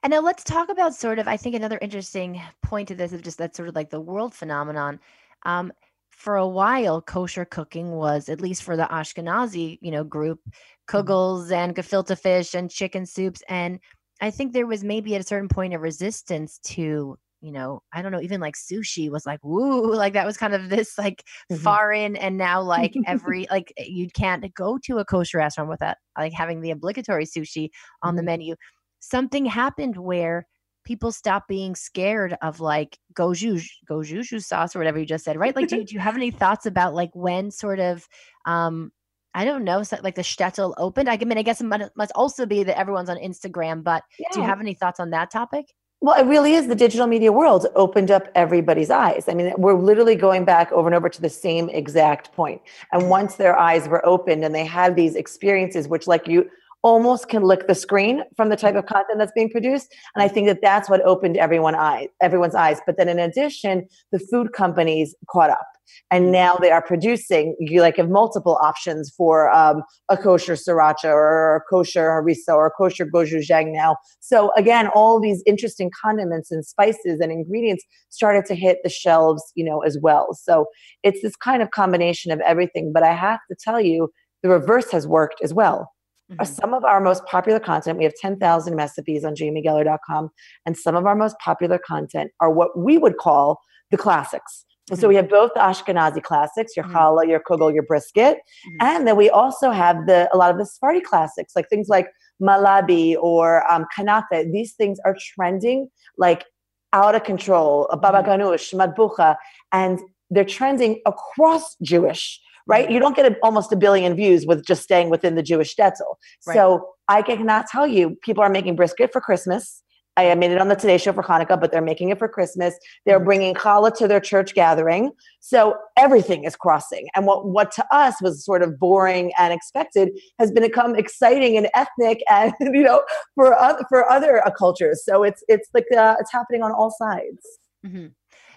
And 0.03 0.11
now 0.11 0.19
let's 0.19 0.43
talk 0.43 0.69
about 0.69 0.93
sort 0.95 1.19
of, 1.19 1.27
I 1.27 1.37
think 1.37 1.55
another 1.55 1.79
interesting 1.81 2.41
point 2.61 2.87
to 2.89 2.95
this 2.95 3.13
is 3.13 3.21
just 3.21 3.37
that 3.37 3.55
sort 3.55 3.69
of 3.69 3.75
like 3.75 3.89
the 3.89 4.01
world 4.01 4.33
phenomenon. 4.33 4.99
Um, 5.45 5.71
for 6.11 6.37
a 6.37 6.47
while, 6.47 7.01
kosher 7.01 7.43
cooking 7.43 7.91
was, 7.91 8.29
at 8.29 8.39
least 8.39 8.63
for 8.63 8.77
the 8.77 8.83
Ashkenazi, 8.83 9.77
you 9.81 9.91
know, 9.91 10.03
group, 10.03 10.39
mm-hmm. 10.39 10.97
kugels 10.97 11.51
and 11.51 11.75
gefilte 11.75 12.17
fish 12.17 12.53
and 12.53 12.71
chicken 12.71 13.05
soups. 13.05 13.41
And 13.49 13.79
I 14.21 14.31
think 14.31 14.53
there 14.53 14.67
was 14.67 14.83
maybe 14.83 15.15
at 15.15 15.21
a 15.21 15.25
certain 15.25 15.49
point 15.49 15.73
a 15.73 15.79
resistance 15.79 16.59
to, 16.65 17.17
you 17.41 17.51
know, 17.51 17.81
I 17.91 18.01
don't 18.01 18.11
know, 18.11 18.21
even 18.21 18.39
like 18.39 18.55
sushi 18.55 19.11
was 19.11 19.25
like, 19.25 19.39
woo, 19.43 19.93
like 19.95 20.13
that 20.13 20.25
was 20.25 20.37
kind 20.37 20.53
of 20.53 20.69
this 20.69 20.97
like 20.97 21.23
mm-hmm. 21.51 21.61
foreign. 21.61 22.15
And 22.15 22.37
now 22.37 22.61
like 22.61 22.93
every, 23.07 23.47
like 23.51 23.73
you 23.77 24.07
can't 24.09 24.53
go 24.53 24.77
to 24.85 24.99
a 24.99 25.05
kosher 25.05 25.39
restaurant 25.39 25.69
without 25.69 25.97
like 26.17 26.31
having 26.31 26.61
the 26.61 26.71
obligatory 26.71 27.25
sushi 27.25 27.69
on 28.01 28.11
mm-hmm. 28.11 28.17
the 28.17 28.23
menu. 28.23 28.55
Something 29.03 29.45
happened 29.45 29.97
where 29.97 30.47
people 30.85 31.11
stop 31.11 31.47
being 31.47 31.75
scared 31.75 32.37
of 32.41 32.59
like 32.61 32.97
goju 33.13 33.61
goju 33.89 34.41
sauce 34.41 34.75
or 34.75 34.79
whatever 34.79 34.97
you 34.97 35.05
just 35.05 35.25
said, 35.25 35.37
right? 35.37 35.55
Like, 35.55 35.67
do, 35.67 35.83
do 35.83 35.93
you 35.93 35.99
have 35.99 36.15
any 36.15 36.31
thoughts 36.41 36.65
about 36.65 36.93
like 36.93 37.11
when 37.13 37.51
sort 37.51 37.79
of 37.79 38.07
um 38.45 38.91
I 39.35 39.45
don't 39.45 39.63
know, 39.63 39.83
so 39.83 39.97
like 40.03 40.15
the 40.15 40.21
shtetl 40.21 40.73
opened. 40.77 41.09
I 41.09 41.17
mean, 41.17 41.37
I 41.37 41.41
guess 41.41 41.59
it 41.59 41.65
must 41.65 42.11
also 42.13 42.45
be 42.45 42.63
that 42.63 42.77
everyone's 42.77 43.09
on 43.09 43.17
Instagram, 43.17 43.83
but 43.83 44.03
yeah. 44.19 44.27
do 44.31 44.39
you 44.39 44.45
have 44.45 44.61
any 44.61 44.73
thoughts 44.73 44.99
on 44.99 45.09
that 45.09 45.31
topic? 45.31 45.65
Well, 46.01 46.19
it 46.19 46.27
really 46.27 46.53
is 46.53 46.67
the 46.67 46.75
digital 46.75 47.07
media 47.07 47.31
world 47.31 47.65
opened 47.75 48.11
up 48.11 48.27
everybody's 48.35 48.89
eyes. 48.89 49.29
I 49.29 49.33
mean, 49.33 49.53
we're 49.57 49.73
literally 49.73 50.15
going 50.15 50.43
back 50.43 50.71
over 50.71 50.87
and 50.87 50.93
over 50.93 51.07
to 51.09 51.21
the 51.21 51.29
same 51.29 51.69
exact 51.69 52.33
point. 52.33 52.61
And 52.91 53.09
once 53.09 53.35
their 53.35 53.57
eyes 53.57 53.87
were 53.87 54.05
opened 54.05 54.43
and 54.43 54.53
they 54.53 54.65
had 54.65 54.95
these 54.95 55.15
experiences, 55.15 55.87
which, 55.87 56.05
like 56.05 56.27
you 56.27 56.49
almost 56.83 57.29
can 57.29 57.43
lick 57.43 57.67
the 57.67 57.75
screen 57.75 58.23
from 58.35 58.49
the 58.49 58.57
type 58.57 58.75
of 58.75 58.85
content 58.85 59.17
that's 59.17 59.31
being 59.33 59.49
produced. 59.49 59.93
And 60.15 60.23
I 60.23 60.27
think 60.27 60.47
that 60.47 60.59
that's 60.61 60.89
what 60.89 61.01
opened 61.01 61.37
everyone 61.37 61.75
everyone's 62.21 62.55
eyes. 62.55 62.79
But 62.85 62.97
then 62.97 63.07
in 63.07 63.19
addition, 63.19 63.87
the 64.11 64.19
food 64.19 64.53
companies 64.53 65.15
caught 65.29 65.49
up. 65.49 65.65
And 66.11 66.31
now 66.31 66.55
they 66.55 66.71
are 66.71 66.81
producing, 66.81 67.55
you 67.59 67.81
like 67.81 67.97
have 67.97 68.09
multiple 68.09 68.57
options 68.61 69.13
for 69.15 69.51
um, 69.51 69.83
a 70.09 70.17
kosher 70.17 70.53
sriracha 70.53 71.05
or 71.05 71.57
a 71.57 71.61
kosher 71.69 72.09
harissa 72.09 72.53
or 72.53 72.67
a 72.67 72.71
kosher 72.71 73.05
gochujang 73.05 73.73
now. 73.73 73.97
So 74.19 74.51
again, 74.55 74.87
all 74.87 75.19
these 75.19 75.43
interesting 75.45 75.91
condiments 76.01 76.51
and 76.51 76.65
spices 76.65 77.19
and 77.19 77.31
ingredients 77.31 77.83
started 78.09 78.45
to 78.45 78.55
hit 78.55 78.79
the 78.83 78.89
shelves, 78.89 79.43
you 79.55 79.63
know, 79.63 79.81
as 79.81 79.97
well. 80.01 80.33
So 80.33 80.67
it's 81.03 81.21
this 81.21 81.35
kind 81.35 81.61
of 81.61 81.71
combination 81.71 82.31
of 82.31 82.39
everything. 82.41 82.91
But 82.93 83.03
I 83.03 83.13
have 83.13 83.39
to 83.49 83.55
tell 83.61 83.81
you, 83.81 84.09
the 84.41 84.49
reverse 84.49 84.91
has 84.91 85.07
worked 85.07 85.41
as 85.41 85.53
well 85.53 85.92
Mm-hmm. 86.33 86.53
Some 86.53 86.73
of 86.73 86.83
our 86.83 86.99
most 86.99 87.25
popular 87.25 87.59
content, 87.59 87.97
we 87.97 88.03
have 88.03 88.13
10,000 88.19 88.75
recipes 88.75 89.23
on 89.23 89.35
jamiegeller.com, 89.35 90.29
and 90.65 90.77
some 90.77 90.95
of 90.95 91.05
our 91.05 91.15
most 91.15 91.37
popular 91.39 91.77
content 91.77 92.31
are 92.39 92.51
what 92.51 92.77
we 92.77 92.97
would 92.97 93.17
call 93.17 93.59
the 93.91 93.97
classics. 93.97 94.65
Mm-hmm. 94.89 94.99
So 94.99 95.07
we 95.07 95.15
have 95.15 95.29
both 95.29 95.51
the 95.53 95.61
Ashkenazi 95.61 96.21
classics, 96.21 96.75
your 96.75 96.85
mm-hmm. 96.85 96.95
challah, 96.95 97.27
your 97.27 97.39
kugel, 97.39 97.73
your 97.73 97.83
brisket, 97.83 98.37
mm-hmm. 98.37 98.77
and 98.81 99.07
then 99.07 99.15
we 99.15 99.29
also 99.29 99.71
have 99.71 100.07
the 100.07 100.29
a 100.33 100.37
lot 100.37 100.51
of 100.51 100.57
the 100.57 100.65
Sephardi 100.65 101.01
classics, 101.01 101.53
like 101.55 101.69
things 101.69 101.87
like 101.87 102.07
malabi 102.41 103.15
or 103.21 103.69
um, 103.71 103.85
kanafe. 103.97 104.51
These 104.51 104.73
things 104.73 104.99
are 105.05 105.15
trending 105.35 105.89
like 106.17 106.45
out 106.91 107.15
of 107.15 107.23
control. 107.23 107.87
Baba 107.91 108.21
mm-hmm. 108.21 108.41
ganush, 108.41 108.73
matbucha, 108.73 109.35
and 109.71 109.99
they're 110.29 110.43
trending 110.43 111.01
across 111.05 111.75
Jewish 111.81 112.41
right? 112.67 112.89
You 112.89 112.99
don't 112.99 113.15
get 113.15 113.31
a, 113.31 113.35
almost 113.43 113.71
a 113.71 113.75
billion 113.75 114.15
views 114.15 114.45
with 114.45 114.65
just 114.65 114.83
staying 114.83 115.09
within 115.09 115.35
the 115.35 115.43
Jewish 115.43 115.75
shtetl. 115.75 116.15
Right. 116.47 116.55
So 116.55 116.87
I 117.07 117.21
cannot 117.21 117.67
tell 117.67 117.87
you, 117.87 118.15
people 118.23 118.43
are 118.43 118.49
making 118.49 118.75
brisket 118.75 119.11
for 119.11 119.21
Christmas. 119.21 119.83
I 120.15 120.35
made 120.35 120.51
it 120.51 120.59
on 120.59 120.67
the 120.67 120.75
Today 120.75 120.97
Show 120.99 121.11
for 121.11 121.23
Hanukkah, 121.23 121.59
but 121.59 121.71
they're 121.71 121.81
making 121.81 122.09
it 122.09 122.19
for 122.19 122.27
Christmas. 122.27 122.75
They're 123.05 123.17
mm-hmm. 123.17 123.25
bringing 123.25 123.53
challah 123.55 123.95
to 123.97 124.07
their 124.07 124.19
church 124.19 124.53
gathering. 124.53 125.11
So 125.39 125.75
everything 125.97 126.43
is 126.43 126.55
crossing. 126.55 127.07
And 127.15 127.25
what, 127.25 127.47
what 127.47 127.71
to 127.73 127.85
us 127.91 128.21
was 128.21 128.45
sort 128.45 128.61
of 128.61 128.77
boring 128.77 129.31
and 129.39 129.51
expected 129.51 130.09
has 130.39 130.51
become 130.51 130.95
exciting 130.95 131.57
and 131.57 131.67
ethnic 131.75 132.21
and, 132.29 132.53
you 132.59 132.83
know, 132.83 133.03
for, 133.35 133.57
other, 133.57 133.83
for 133.89 134.09
other 134.09 134.45
uh, 134.45 134.51
cultures. 134.51 135.03
So 135.03 135.23
it's, 135.23 135.43
it's 135.47 135.67
like, 135.73 135.85
uh, 135.95 136.15
it's 136.19 136.31
happening 136.31 136.61
on 136.61 136.71
all 136.71 136.91
sides. 136.91 137.41
Mm-hmm. 137.85 138.07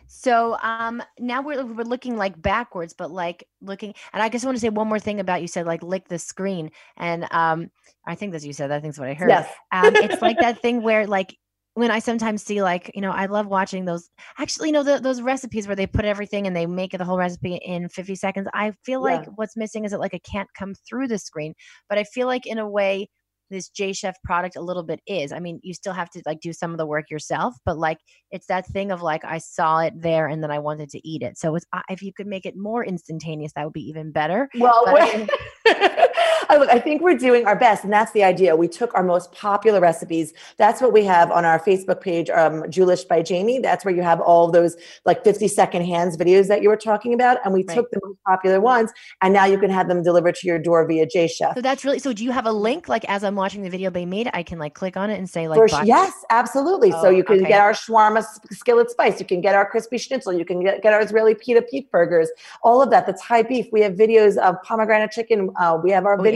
So 0.06 0.56
um 0.62 1.02
now 1.18 1.42
we're 1.42 1.64
we're 1.64 1.84
looking 1.84 2.16
like 2.16 2.40
backwards, 2.40 2.94
but 2.94 3.10
like 3.10 3.46
looking 3.60 3.94
and 4.12 4.22
I 4.22 4.28
just 4.28 4.44
want 4.44 4.56
to 4.56 4.60
say 4.60 4.68
one 4.68 4.88
more 4.88 5.00
thing 5.00 5.20
about 5.20 5.42
you 5.42 5.48
said 5.48 5.66
like 5.66 5.82
lick 5.82 6.08
the 6.08 6.18
screen. 6.18 6.70
And 6.96 7.26
um 7.32 7.70
I 8.06 8.14
think 8.14 8.32
that's 8.32 8.44
you 8.44 8.52
said, 8.52 8.70
I 8.70 8.80
think 8.80 8.92
that's 8.94 8.98
what 9.00 9.08
I 9.08 9.14
heard. 9.14 9.28
Yes. 9.28 9.48
um 9.72 9.96
it's 9.96 10.22
like 10.22 10.38
that 10.40 10.62
thing 10.62 10.82
where 10.82 11.06
like 11.06 11.36
when 11.74 11.90
I 11.90 11.98
sometimes 11.98 12.42
see 12.42 12.62
like, 12.62 12.90
you 12.94 13.02
know, 13.02 13.10
I 13.10 13.26
love 13.26 13.48
watching 13.48 13.84
those 13.84 14.08
actually, 14.38 14.68
you 14.68 14.72
know, 14.72 14.82
the, 14.82 14.98
those 14.98 15.20
recipes 15.20 15.66
where 15.66 15.76
they 15.76 15.86
put 15.86 16.06
everything 16.06 16.46
and 16.46 16.56
they 16.56 16.64
make 16.66 16.92
the 16.92 17.04
whole 17.04 17.18
recipe 17.18 17.56
in 17.56 17.88
50 17.90 18.14
seconds. 18.14 18.48
I 18.54 18.72
feel 18.84 19.02
like 19.02 19.26
what's 19.34 19.56
missing 19.58 19.84
is 19.84 19.90
that 19.90 20.00
like 20.00 20.14
it 20.14 20.22
can't 20.24 20.48
come 20.54 20.74
through 20.88 21.08
the 21.08 21.18
screen. 21.18 21.52
But 21.88 21.98
I 21.98 22.04
feel 22.04 22.26
like 22.28 22.46
in 22.46 22.58
a 22.58 22.68
way 22.68 23.10
this 23.50 23.68
J 23.68 23.92
Chef 23.92 24.16
product 24.22 24.56
a 24.56 24.60
little 24.60 24.82
bit 24.82 25.00
is. 25.06 25.32
I 25.32 25.38
mean, 25.38 25.60
you 25.62 25.74
still 25.74 25.92
have 25.92 26.10
to 26.10 26.22
like 26.26 26.40
do 26.40 26.52
some 26.52 26.72
of 26.72 26.78
the 26.78 26.86
work 26.86 27.10
yourself, 27.10 27.54
but 27.64 27.78
like 27.78 27.98
it's 28.30 28.46
that 28.46 28.66
thing 28.66 28.90
of 28.90 29.02
like 29.02 29.24
I 29.24 29.38
saw 29.38 29.80
it 29.80 29.94
there 29.96 30.26
and 30.26 30.42
then 30.42 30.50
I 30.50 30.58
wanted 30.58 30.90
to 30.90 31.08
eat 31.08 31.22
it. 31.22 31.38
So 31.38 31.54
it's 31.54 31.66
if 31.88 32.02
you 32.02 32.12
could 32.12 32.26
make 32.26 32.46
it 32.46 32.54
more 32.56 32.84
instantaneous, 32.84 33.52
that 33.54 33.64
would 33.64 33.72
be 33.72 33.88
even 33.88 34.12
better. 34.12 34.48
Well, 34.54 34.84
I 36.48 36.56
look, 36.56 36.70
I 36.70 36.78
think 36.78 37.02
we're 37.02 37.16
doing 37.16 37.46
our 37.46 37.56
best, 37.56 37.84
and 37.84 37.92
that's 37.92 38.12
the 38.12 38.24
idea. 38.24 38.56
We 38.56 38.68
took 38.68 38.94
our 38.94 39.02
most 39.02 39.32
popular 39.32 39.80
recipes. 39.80 40.32
That's 40.56 40.80
what 40.80 40.92
we 40.92 41.04
have 41.04 41.30
on 41.30 41.44
our 41.44 41.58
Facebook 41.58 42.00
page, 42.00 42.30
um, 42.30 42.62
Jewlish 42.64 43.04
by 43.04 43.22
Jamie. 43.22 43.58
That's 43.58 43.84
where 43.84 43.94
you 43.94 44.02
have 44.02 44.20
all 44.20 44.50
those 44.50 44.76
like 45.04 45.24
50 45.24 45.48
second 45.48 45.84
hands 45.84 46.16
videos 46.16 46.48
that 46.48 46.62
you 46.62 46.68
were 46.68 46.76
talking 46.76 47.14
about, 47.14 47.38
and 47.44 47.52
we 47.52 47.64
right. 47.64 47.74
took 47.74 47.90
the 47.90 48.00
most 48.04 48.18
popular 48.26 48.60
ones, 48.60 48.92
and 49.22 49.32
now 49.32 49.44
you 49.44 49.58
can 49.58 49.70
have 49.70 49.88
them 49.88 50.02
delivered 50.02 50.34
to 50.36 50.46
your 50.46 50.58
door 50.58 50.86
via 50.86 51.06
J 51.06 51.28
Chef. 51.28 51.54
So 51.54 51.60
that's 51.60 51.84
really. 51.84 51.98
So 51.98 52.12
do 52.12 52.24
you 52.24 52.32
have 52.32 52.46
a 52.46 52.52
link 52.52 52.88
like 52.88 53.04
as 53.08 53.24
I'm 53.24 53.34
watching 53.34 53.62
the 53.62 53.70
video 53.70 53.90
being 53.90 54.10
made, 54.10 54.30
I 54.32 54.42
can 54.42 54.58
like 54.58 54.74
click 54.74 54.96
on 54.96 55.10
it 55.10 55.18
and 55.18 55.28
say 55.28 55.48
like. 55.48 55.56
yes, 55.84 56.24
absolutely. 56.30 56.92
Oh, 56.92 57.02
so 57.02 57.10
you 57.10 57.24
can 57.24 57.36
okay. 57.36 57.48
get 57.48 57.60
our 57.60 57.72
shawarma 57.72 58.24
skillet 58.52 58.90
spice. 58.90 59.20
You 59.20 59.26
can 59.26 59.40
get 59.40 59.54
our 59.54 59.68
crispy 59.68 59.98
schnitzel. 59.98 60.32
You 60.32 60.44
can 60.44 60.62
get, 60.62 60.82
get 60.82 60.92
our 60.92 61.00
Israeli 61.00 61.34
pita 61.34 61.62
peak 61.62 61.90
burgers. 61.90 62.30
All 62.62 62.82
of 62.82 62.90
that. 62.90 63.06
The 63.06 63.12
Thai 63.14 63.42
beef. 63.42 63.66
We 63.72 63.80
have 63.82 63.94
videos 63.94 64.36
of 64.36 64.60
pomegranate 64.62 65.10
chicken. 65.10 65.50
Uh, 65.56 65.78
we 65.82 65.90
have 65.90 66.06
our 66.06 66.18
oh, 66.18 66.22
videos. 66.22 66.35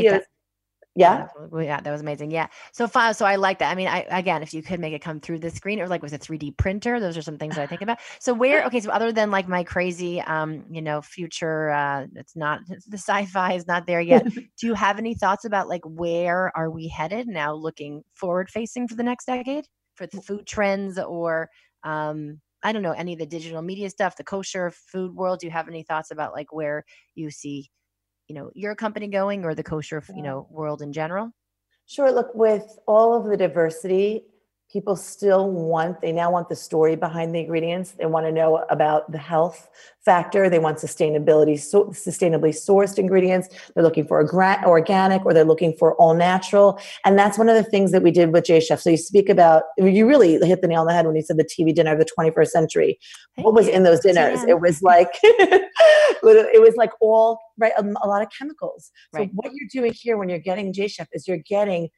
Yeah. 0.95 1.29
Yeah, 1.57 1.81
that 1.81 1.91
was 1.91 2.01
amazing. 2.01 2.33
Yeah. 2.33 2.49
So 2.73 2.89
far, 2.89 3.15
so 3.15 3.25
I 3.25 3.37
like 3.37 3.61
that. 3.61 3.71
I 3.71 3.75
mean, 3.77 3.87
I 3.89 4.01
again, 4.11 4.43
if 4.43 4.53
you 4.53 4.63
could 4.63 4.81
make 4.81 4.93
it 4.93 5.01
come 5.01 5.21
through 5.21 5.39
the 5.39 5.51
screen 5.51 5.81
or 5.81 5.87
like 5.89 6.03
with 6.03 6.13
a 6.13 6.19
3D 6.19 6.57
printer, 6.57 6.99
those 6.99 7.17
are 7.17 7.23
some 7.23 7.39
things 7.39 7.55
that 7.55 7.63
I 7.63 7.67
think 7.67 7.81
about. 7.81 8.01
So 8.19 8.35
where, 8.35 8.65
okay, 8.67 8.81
so 8.81 8.91
other 8.91 9.13
than 9.13 9.31
like 9.31 9.49
my 9.49 9.63
crazy 9.63 10.21
um, 10.23 10.65
you 10.71 10.83
know, 10.83 11.01
future 11.01 11.71
uh 11.71 12.07
it's 12.17 12.37
not 12.37 12.61
the 12.89 12.99
sci-fi 12.99 13.55
is 13.55 13.67
not 13.67 13.87
there 13.87 14.01
yet. 14.01 14.27
do 14.59 14.67
you 14.67 14.75
have 14.75 14.99
any 14.99 15.15
thoughts 15.15 15.45
about 15.45 15.69
like 15.69 15.83
where 15.85 16.53
are 16.57 16.71
we 16.71 16.89
headed 16.89 17.29
now 17.29 17.55
looking 17.55 18.03
forward 18.15 18.51
facing 18.51 18.89
for 18.89 18.97
the 18.97 19.03
next 19.05 19.27
decade 19.27 19.67
for 19.95 20.07
the 20.07 20.21
food 20.21 20.47
trends 20.47 20.99
or 20.99 21.49
um 21.85 22.41
I 22.63 22.73
don't 22.73 22.83
know, 22.83 22.93
any 22.93 23.15
of 23.15 23.19
the 23.19 23.27
digital 23.27 23.63
media 23.63 23.89
stuff, 23.89 24.17
the 24.17 24.25
kosher 24.25 24.71
food 24.71 25.15
world? 25.15 25.39
Do 25.41 25.47
you 25.47 25.51
have 25.53 25.69
any 25.69 25.83
thoughts 25.83 26.11
about 26.11 26.35
like 26.35 26.53
where 26.53 26.85
you 27.15 27.31
see 27.31 27.71
you 28.31 28.35
know 28.35 28.53
your 28.55 28.77
company 28.77 29.09
going 29.09 29.45
or 29.45 29.57
the 29.57 29.65
kosher 29.65 30.01
you 30.15 30.23
know 30.23 30.47
world 30.51 30.83
in 30.83 30.93
general? 30.93 31.33
Sure 31.87 32.13
look 32.13 32.33
with 32.33 32.79
all 32.87 33.13
of 33.13 33.25
the 33.29 33.37
diversity 33.37 34.23
people 34.73 34.95
still 34.95 35.51
want 35.51 36.01
they 36.01 36.13
now 36.13 36.31
want 36.31 36.49
the 36.49 36.57
story 36.57 36.95
behind 36.95 37.35
the 37.35 37.41
ingredients. 37.41 37.93
They 37.93 38.07
want 38.07 38.27
to 38.27 38.33
know 38.33 38.65
about 38.71 39.11
the 39.11 39.19
health 39.19 39.69
factor. 40.05 40.49
They 40.49 40.59
want 40.59 40.79
sustainability 40.79 41.59
so, 41.59 41.87
sustainably 41.87 42.51
sourced 42.51 42.99
ingredients. 42.99 43.49
They're 43.75 43.83
looking 43.83 44.07
for 44.07 44.21
organic 44.21 45.27
or 45.27 45.35
they're 45.35 45.45
looking 45.45 45.75
for 45.77 45.95
all 45.97 46.15
natural. 46.15 46.79
And 47.05 47.19
that's 47.19 47.37
one 47.37 47.49
of 47.49 47.57
the 47.57 47.69
things 47.69 47.91
that 47.93 48.03
we 48.03 48.11
did 48.11 48.33
with 48.33 48.45
j 48.45 48.61
chef. 48.61 48.81
So 48.81 48.91
you 48.91 48.97
speak 48.97 49.29
about 49.29 49.65
you 49.77 50.07
really 50.07 50.39
hit 50.47 50.63
the 50.63 50.69
nail 50.69 50.83
on 50.83 50.87
the 50.87 50.93
head 50.93 51.07
when 51.07 51.17
you 51.17 51.23
said 51.23 51.37
the 51.37 51.45
tv 51.45 51.75
dinner 51.75 51.93
of 51.93 51.99
the 51.99 52.07
21st 52.19 52.49
century. 52.49 52.99
Thank 53.37 53.47
what 53.47 53.55
was 53.55 53.67
you. 53.67 53.73
in 53.73 53.83
those 53.83 54.01
dinners? 54.01 54.41
Yeah. 54.43 54.51
it 54.51 54.61
was 54.61 54.83
like 54.83 55.09
it 55.23 56.61
was 56.63 56.77
like 56.77 56.91
all 57.01 57.41
right 57.59 57.73
a, 57.77 57.83
a 58.03 58.07
lot 58.09 58.23
of 58.23 58.29
chemicals. 58.37 58.93
So 59.15 59.21
right. 59.21 59.31
what 59.33 59.51
you're 59.53 59.69
doing 59.73 59.93
here 59.93 60.17
when 60.17 60.29
you're 60.29 60.39
getting 60.39 60.73
j 60.73 60.87
chef 60.87 61.09
is 61.13 61.27
you're 61.27 61.39
getting 61.39 61.89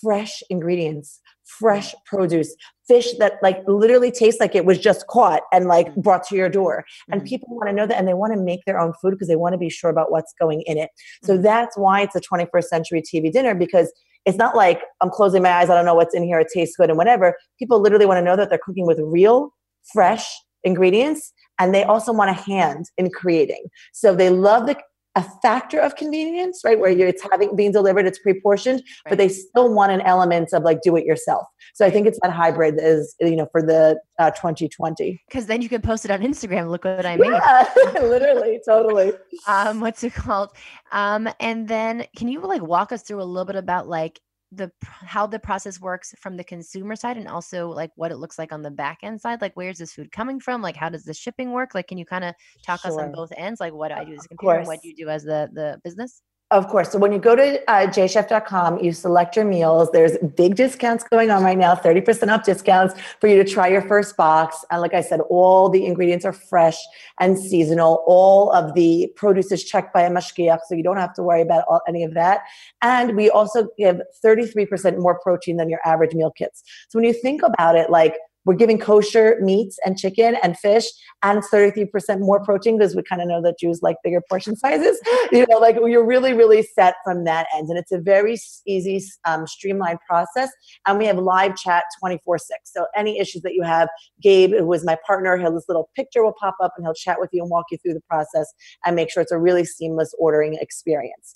fresh 0.00 0.42
ingredients, 0.48 1.20
fresh 1.58 1.94
produce, 2.06 2.54
fish 2.86 3.12
that 3.18 3.34
like 3.42 3.62
literally 3.66 4.10
tastes 4.10 4.40
like 4.40 4.54
it 4.54 4.64
was 4.64 4.78
just 4.78 5.06
caught 5.06 5.42
and 5.52 5.66
like 5.66 5.88
mm-hmm. 5.88 6.00
brought 6.00 6.24
to 6.24 6.36
your 6.36 6.48
door. 6.48 6.84
And 7.10 7.20
mm-hmm. 7.20 7.28
people 7.28 7.48
want 7.56 7.68
to 7.68 7.72
know 7.74 7.86
that 7.86 7.98
and 7.98 8.06
they 8.06 8.14
want 8.14 8.34
to 8.34 8.40
make 8.40 8.60
their 8.66 8.78
own 8.78 8.92
food 9.00 9.12
because 9.12 9.28
they 9.28 9.36
want 9.36 9.52
to 9.52 9.58
be 9.58 9.70
sure 9.70 9.90
about 9.90 10.10
what's 10.10 10.34
going 10.40 10.62
in 10.62 10.78
it. 10.78 10.90
So 11.22 11.34
mm-hmm. 11.34 11.42
that's 11.42 11.76
why 11.76 12.02
it's 12.02 12.16
a 12.16 12.20
21st 12.20 12.64
century 12.64 13.02
TV 13.02 13.32
dinner 13.32 13.54
because 13.54 13.92
it's 14.24 14.38
not 14.38 14.56
like 14.56 14.82
I'm 15.00 15.10
closing 15.10 15.42
my 15.42 15.50
eyes, 15.50 15.68
I 15.68 15.74
don't 15.74 15.84
know 15.84 15.94
what's 15.94 16.14
in 16.14 16.22
here, 16.22 16.38
it 16.38 16.48
tastes 16.54 16.76
good 16.76 16.88
and 16.88 16.98
whatever. 16.98 17.34
People 17.58 17.80
literally 17.80 18.06
want 18.06 18.18
to 18.18 18.24
know 18.24 18.36
that 18.36 18.50
they're 18.50 18.60
cooking 18.62 18.86
with 18.86 19.00
real, 19.00 19.50
fresh 19.92 20.24
ingredients 20.64 21.32
and 21.58 21.74
they 21.74 21.82
also 21.82 22.12
want 22.12 22.30
a 22.30 22.34
hand 22.34 22.86
in 22.96 23.10
creating. 23.10 23.64
So 23.92 24.14
they 24.14 24.30
love 24.30 24.66
the 24.66 24.76
a 25.14 25.24
factor 25.42 25.78
of 25.78 25.96
convenience, 25.96 26.62
right? 26.64 26.78
Where 26.78 26.90
you're, 26.90 27.08
it's 27.08 27.22
having 27.30 27.54
being 27.54 27.72
delivered, 27.72 28.06
it's 28.06 28.18
pre-portioned, 28.18 28.82
right. 29.04 29.10
but 29.10 29.18
they 29.18 29.28
still 29.28 29.72
want 29.72 29.92
an 29.92 30.00
element 30.02 30.52
of 30.52 30.62
like 30.62 30.80
do 30.82 30.96
it 30.96 31.04
yourself. 31.04 31.46
So 31.74 31.84
I 31.84 31.90
think 31.90 32.06
it's 32.06 32.18
that 32.22 32.32
hybrid 32.32 32.78
is 32.78 33.14
you 33.20 33.36
know 33.36 33.48
for 33.52 33.62
the 33.62 34.00
uh, 34.18 34.30
2020. 34.30 35.20
Because 35.28 35.46
then 35.46 35.60
you 35.60 35.68
can 35.68 35.82
post 35.82 36.04
it 36.04 36.10
on 36.10 36.20
Instagram. 36.20 36.70
Look 36.70 36.84
what 36.84 37.04
I 37.04 37.16
made. 37.16 37.30
Yeah, 37.30 37.68
literally, 38.02 38.60
totally. 38.66 39.12
Um, 39.48 39.80
what's 39.80 40.04
it 40.04 40.14
called? 40.14 40.50
Um, 40.92 41.28
and 41.40 41.66
then 41.66 42.06
can 42.16 42.28
you 42.28 42.40
like 42.40 42.62
walk 42.62 42.92
us 42.92 43.02
through 43.02 43.20
a 43.20 43.24
little 43.24 43.44
bit 43.44 43.56
about 43.56 43.88
like 43.88 44.20
the 44.54 44.70
how 44.82 45.26
the 45.26 45.38
process 45.38 45.80
works 45.80 46.14
from 46.18 46.36
the 46.36 46.44
consumer 46.44 46.94
side 46.94 47.16
and 47.16 47.26
also 47.26 47.68
like 47.68 47.90
what 47.96 48.12
it 48.12 48.18
looks 48.18 48.38
like 48.38 48.52
on 48.52 48.60
the 48.60 48.70
back 48.70 48.98
end 49.02 49.20
side 49.20 49.40
like 49.40 49.52
where's 49.54 49.78
this 49.78 49.92
food 49.94 50.12
coming 50.12 50.38
from? 50.38 50.60
Like 50.60 50.76
how 50.76 50.88
does 50.88 51.04
the 51.04 51.14
shipping 51.14 51.52
work? 51.52 51.74
Like 51.74 51.88
can 51.88 51.98
you 51.98 52.04
kind 52.04 52.24
of 52.24 52.34
talk 52.64 52.80
sure. 52.80 52.90
us 52.90 52.98
on 52.98 53.12
both 53.12 53.32
ends? 53.36 53.60
Like 53.60 53.72
what 53.72 53.92
i 53.92 54.04
do 54.04 54.12
uh, 54.12 54.16
as 54.16 54.24
a 54.26 54.28
computer 54.28 54.58
and 54.58 54.66
what 54.66 54.82
do 54.82 54.88
you 54.88 54.96
do 54.96 55.08
as 55.08 55.24
the 55.24 55.48
the 55.52 55.80
business 55.82 56.22
of 56.52 56.68
course. 56.68 56.90
So 56.92 56.98
when 56.98 57.12
you 57.12 57.18
go 57.18 57.34
to 57.34 57.70
uh, 57.70 57.86
jchef.com, 57.86 58.78
you 58.80 58.92
select 58.92 59.36
your 59.36 59.46
meals. 59.46 59.90
There's 59.90 60.18
big 60.36 60.54
discounts 60.54 61.02
going 61.02 61.30
on 61.30 61.42
right 61.42 61.56
now, 61.56 61.74
30% 61.74 62.28
off 62.32 62.44
discounts 62.44 62.94
for 63.20 63.26
you 63.26 63.42
to 63.42 63.50
try 63.50 63.68
your 63.68 63.80
first 63.82 64.16
box. 64.16 64.62
And 64.70 64.82
like 64.82 64.92
I 64.92 65.00
said, 65.00 65.20
all 65.30 65.70
the 65.70 65.86
ingredients 65.86 66.26
are 66.26 66.32
fresh 66.32 66.76
and 67.18 67.38
seasonal. 67.38 68.04
All 68.06 68.52
of 68.52 68.74
the 68.74 69.10
produce 69.16 69.50
is 69.50 69.64
checked 69.64 69.94
by 69.94 70.02
a 70.02 70.10
mashgiach, 70.10 70.58
so 70.66 70.74
you 70.74 70.82
don't 70.82 70.98
have 70.98 71.14
to 71.14 71.22
worry 71.22 71.40
about 71.40 71.64
all, 71.68 71.80
any 71.88 72.04
of 72.04 72.12
that. 72.14 72.42
And 72.82 73.16
we 73.16 73.30
also 73.30 73.68
give 73.78 74.00
33% 74.24 74.98
more 74.98 75.18
protein 75.20 75.56
than 75.56 75.70
your 75.70 75.80
average 75.86 76.12
meal 76.12 76.30
kits. 76.30 76.62
So 76.90 76.98
when 76.98 77.04
you 77.04 77.14
think 77.14 77.42
about 77.42 77.76
it, 77.76 77.88
like 77.88 78.14
we're 78.44 78.54
giving 78.54 78.78
kosher 78.78 79.36
meats 79.40 79.78
and 79.84 79.96
chicken 79.96 80.36
and 80.42 80.58
fish 80.58 80.86
and 81.22 81.38
it's 81.38 81.48
33% 81.50 82.20
more 82.20 82.42
protein 82.42 82.78
because 82.78 82.96
we 82.96 83.02
kind 83.02 83.22
of 83.22 83.28
know 83.28 83.40
that 83.42 83.58
Jews 83.58 83.80
like 83.82 83.96
bigger 84.02 84.20
portion 84.28 84.56
sizes. 84.62 85.00
you 85.30 85.46
know, 85.48 85.58
like 85.58 85.76
you're 85.76 86.04
really, 86.04 86.32
really 86.32 86.62
set 86.62 86.96
from 87.04 87.24
that 87.24 87.46
end. 87.54 87.68
And 87.68 87.78
it's 87.78 87.92
a 87.92 87.98
very 87.98 88.36
easy, 88.66 89.02
um, 89.24 89.46
streamlined 89.46 89.98
process. 90.08 90.50
And 90.86 90.98
we 90.98 91.06
have 91.06 91.18
live 91.18 91.56
chat 91.56 91.84
24 92.00 92.38
6. 92.38 92.72
So 92.72 92.86
any 92.96 93.18
issues 93.18 93.42
that 93.42 93.54
you 93.54 93.62
have, 93.62 93.88
Gabe, 94.20 94.52
who 94.52 94.72
is 94.72 94.84
my 94.84 94.96
partner, 95.06 95.36
he'll 95.36 95.52
this 95.52 95.68
little 95.68 95.90
picture 95.94 96.24
will 96.24 96.34
pop 96.38 96.56
up 96.62 96.72
and 96.76 96.84
he'll 96.84 96.94
chat 96.94 97.20
with 97.20 97.30
you 97.32 97.42
and 97.42 97.50
walk 97.50 97.66
you 97.70 97.78
through 97.78 97.94
the 97.94 98.02
process 98.08 98.52
and 98.84 98.96
make 98.96 99.10
sure 99.10 99.22
it's 99.22 99.32
a 99.32 99.38
really 99.38 99.64
seamless 99.64 100.14
ordering 100.18 100.54
experience 100.54 101.34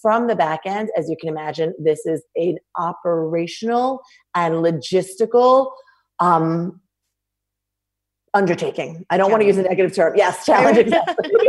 from 0.00 0.28
the 0.28 0.36
back 0.36 0.60
end, 0.64 0.90
as 0.96 1.08
you 1.10 1.16
can 1.18 1.28
imagine, 1.28 1.74
this 1.78 2.06
is 2.06 2.22
an 2.36 2.56
operational 2.76 4.00
and 4.34 4.54
logistical 4.54 5.72
um, 6.20 6.80
undertaking. 8.34 9.04
I 9.10 9.16
don't 9.16 9.30
want 9.30 9.42
to 9.42 9.46
use 9.46 9.58
a 9.58 9.62
negative 9.62 9.94
term. 9.94 10.14
Yes, 10.16 10.44
challenge. 10.46 10.92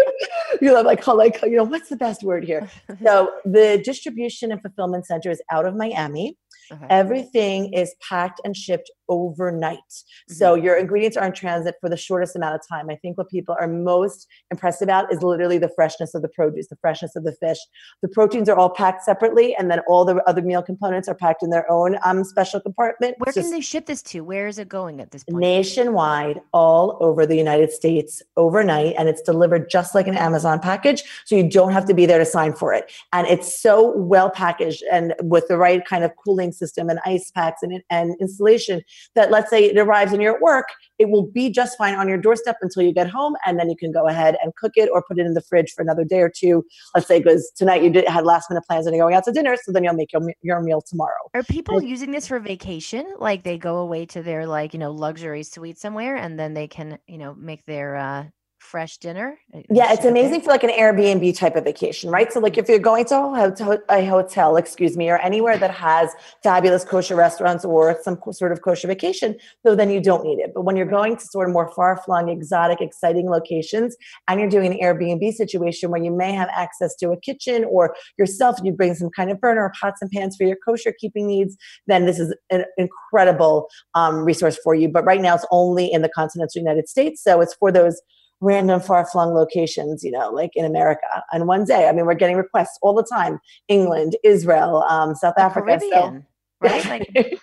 you 0.62 0.73
know, 0.73 0.82
like, 0.82 1.03
how 1.03 1.15
like, 1.15 1.41
you 1.43 1.55
know, 1.55 1.63
what's 1.63 1.89
the 1.89 1.97
best 1.97 2.23
word 2.23 2.43
here? 2.43 2.69
So 3.03 3.32
the 3.45 3.82
distribution 3.84 4.51
and 4.51 4.62
fulfillment 4.62 5.05
center 5.05 5.32
is 5.32 5.41
out 5.51 5.65
of 5.65 5.75
Miami. 5.75 6.38
Okay. 6.71 6.86
Everything 6.89 7.73
is 7.73 7.95
packed 8.08 8.41
and 8.43 8.55
shipped 8.55 8.91
overnight. 9.10 9.77
Mm-hmm. 9.77 10.34
So 10.34 10.55
your 10.55 10.77
ingredients 10.77 11.17
are 11.17 11.25
in 11.25 11.34
transit 11.34 11.75
for 11.82 11.89
the 11.89 11.97
shortest 11.97 12.36
amount 12.36 12.55
of 12.55 12.62
time. 12.67 12.89
I 12.89 12.95
think 12.95 13.17
what 13.17 13.29
people 13.29 13.55
are 13.60 13.67
most 13.67 14.27
impressed 14.51 14.82
about 14.82 15.12
is 15.12 15.21
literally 15.23 15.58
the 15.58 15.71
freshness 15.75 16.13
of 16.13 16.21
the 16.21 16.29
produce, 16.29 16.67
the 16.67 16.77
freshness 16.77 17.15
of 17.15 17.23
the 17.23 17.34
fish. 17.34 17.58
The 18.01 18.08
proteins 18.08 18.47
are 18.49 18.55
all 18.55 18.69
packed 18.69 19.03
separately, 19.03 19.55
and 19.55 19.69
then 19.69 19.79
all 19.88 20.05
the 20.05 20.23
other 20.27 20.41
meal 20.41 20.62
components 20.62 21.08
are 21.08 21.15
packed 21.15 21.43
in 21.43 21.49
their 21.49 21.69
own 21.71 21.97
um, 22.03 22.23
special 22.23 22.60
compartment. 22.60 23.15
Where 23.17 23.34
can 23.34 23.49
they 23.49 23.62
ship 23.62 23.88
this 23.88 24.01
to? 24.03 24.21
Where 24.21 24.47
is 24.47 24.60
it 24.60 24.69
going 24.69 25.01
at 25.01 25.12
this 25.12 25.23
point? 25.23 25.39
Nationwide, 25.39 26.41
all 26.53 26.97
over 27.01 27.25
the 27.25 27.36
United 27.36 27.71
States 27.71 28.21
overnight, 28.38 28.95
and 28.97 29.10
it's 29.10 29.21
delivered 29.21 29.69
just 29.69 29.95
like 29.95 30.08
an 30.08 30.15
Amazon 30.15 30.60
package. 30.60 31.03
So 31.25 31.36
you 31.36 31.49
don't 31.49 31.71
have 31.71 31.86
to 31.86 31.93
be 31.93 32.05
there 32.05 32.19
to 32.19 32.25
sign 32.25 32.53
for 32.53 32.73
it. 32.73 32.91
And 33.12 33.27
it's 33.27 33.60
so 33.60 33.97
well 33.97 34.29
packaged 34.29 34.84
and 34.91 35.15
with 35.23 35.47
the 35.47 35.58
right 35.58 35.84
kind 35.86 36.03
of 36.03 36.12
cooling 36.23 36.51
system 36.59 36.89
and 36.89 36.99
ice 37.05 37.31
packs 37.31 37.63
and, 37.63 37.81
and 37.89 38.15
installation 38.19 38.81
that 39.15 39.31
let's 39.31 39.49
say 39.49 39.65
it 39.65 39.77
arrives 39.77 40.13
and 40.13 40.21
you're 40.21 40.35
at 40.35 40.41
work, 40.41 40.67
it 40.99 41.09
will 41.09 41.25
be 41.25 41.49
just 41.49 41.77
fine 41.77 41.95
on 41.95 42.07
your 42.07 42.17
doorstep 42.17 42.57
until 42.61 42.83
you 42.83 42.93
get 42.93 43.09
home. 43.09 43.35
And 43.45 43.57
then 43.57 43.69
you 43.69 43.75
can 43.75 43.91
go 43.91 44.07
ahead 44.07 44.37
and 44.43 44.53
cook 44.55 44.73
it 44.75 44.89
or 44.93 45.01
put 45.01 45.17
it 45.17 45.25
in 45.25 45.33
the 45.33 45.41
fridge 45.41 45.71
for 45.71 45.81
another 45.81 46.03
day 46.03 46.19
or 46.19 46.29
two. 46.29 46.63
Let's 46.93 47.07
say, 47.07 47.19
because 47.19 47.51
tonight 47.55 47.81
you 47.83 47.89
did, 47.89 48.07
had 48.07 48.25
last 48.25 48.49
minute 48.49 48.63
plans 48.67 48.85
and 48.85 48.95
you're 48.95 49.05
going 49.05 49.15
out 49.15 49.23
to 49.25 49.31
dinner. 49.31 49.55
So 49.63 49.71
then 49.71 49.83
you'll 49.83 49.93
make 49.93 50.13
your, 50.13 50.21
your 50.41 50.61
meal 50.61 50.81
tomorrow. 50.81 51.29
Are 51.33 51.43
people 51.43 51.79
and, 51.79 51.89
using 51.89 52.11
this 52.11 52.27
for 52.27 52.39
vacation? 52.39 53.13
Like 53.17 53.43
they 53.43 53.57
go 53.57 53.77
away 53.77 54.05
to 54.07 54.21
their 54.21 54.45
like, 54.45 54.73
you 54.73 54.79
know, 54.79 54.91
luxury 54.91 55.43
suite 55.43 55.79
somewhere 55.79 56.15
and 56.15 56.37
then 56.37 56.53
they 56.53 56.67
can, 56.67 56.99
you 57.07 57.17
know, 57.17 57.33
make 57.33 57.65
their, 57.65 57.95
uh, 57.95 58.25
fresh 58.59 58.97
dinner. 58.97 59.39
Uh, 59.53 59.61
yeah, 59.71 59.91
it's 59.93 60.05
amazing 60.05 60.41
for 60.41 60.49
like 60.49 60.63
an 60.63 60.69
Airbnb 60.69 61.35
type 61.37 61.55
of 61.55 61.63
vacation, 61.63 62.09
right? 62.09 62.31
So 62.31 62.39
like 62.39 62.57
if 62.57 62.67
you're 62.67 62.77
going 62.77 63.05
to 63.05 63.81
a 63.89 64.05
hotel, 64.05 64.57
excuse 64.57 64.95
me, 64.95 65.09
or 65.09 65.17
anywhere 65.19 65.57
that 65.57 65.71
has 65.71 66.11
fabulous 66.43 66.83
kosher 66.83 67.15
restaurants 67.15 67.65
or 67.65 67.97
some 68.03 68.19
sort 68.31 68.51
of 68.51 68.61
kosher 68.61 68.87
vacation, 68.87 69.35
so 69.65 69.75
then 69.75 69.89
you 69.89 70.01
don't 70.01 70.23
need 70.23 70.39
it. 70.39 70.51
But 70.53 70.63
when 70.63 70.75
you're 70.75 70.85
going 70.85 71.17
to 71.17 71.25
sort 71.25 71.47
of 71.47 71.53
more 71.53 71.71
far-flung, 71.73 72.29
exotic, 72.29 72.81
exciting 72.81 73.29
locations, 73.29 73.95
and 74.27 74.39
you're 74.39 74.49
doing 74.49 74.73
an 74.73 74.79
Airbnb 74.79 75.33
situation 75.33 75.89
where 75.89 76.03
you 76.03 76.11
may 76.11 76.33
have 76.33 76.49
access 76.53 76.95
to 76.97 77.11
a 77.11 77.19
kitchen 77.19 77.65
or 77.65 77.95
yourself, 78.17 78.57
you 78.63 78.71
bring 78.73 78.93
some 78.93 79.09
kind 79.09 79.31
of 79.31 79.39
burner 79.39 79.63
or 79.63 79.73
pots 79.79 80.01
and 80.01 80.11
pans 80.11 80.35
for 80.35 80.43
your 80.43 80.57
kosher 80.65 80.93
keeping 80.99 81.27
needs, 81.27 81.55
then 81.87 82.05
this 82.05 82.19
is 82.19 82.35
an 82.49 82.65
incredible 82.77 83.69
um, 83.95 84.17
resource 84.17 84.57
for 84.63 84.75
you. 84.75 84.89
But 84.89 85.05
right 85.05 85.21
now, 85.21 85.35
it's 85.35 85.45
only 85.49 85.91
in 85.91 86.01
the 86.01 86.09
continental 86.09 86.59
United 86.59 86.89
States, 86.89 87.23
so 87.23 87.41
it's 87.41 87.53
for 87.53 87.71
those 87.71 88.01
random 88.41 88.80
far 88.80 89.06
flung 89.06 89.34
locations, 89.34 90.04
you 90.04 90.12
know, 90.12 90.30
like 90.30 90.52
in 90.56 90.65
America. 90.65 91.23
And 91.32 91.47
one 91.47 91.65
day, 91.65 91.88
I 91.88 91.91
mean, 91.91 92.06
we're 92.06 92.13
getting 92.13 92.38
requests 92.38 92.78
all 92.82 92.93
the 92.93 93.04
time 93.04 93.39
England, 93.67 94.15
Israel, 94.23 94.84
um, 94.89 95.15
South 95.15 95.36
the 95.36 95.43
Africa. 95.43 95.80
Caribbean, 95.80 96.21
so, 96.21 96.67
right? 96.67 96.86
Like, 96.86 97.10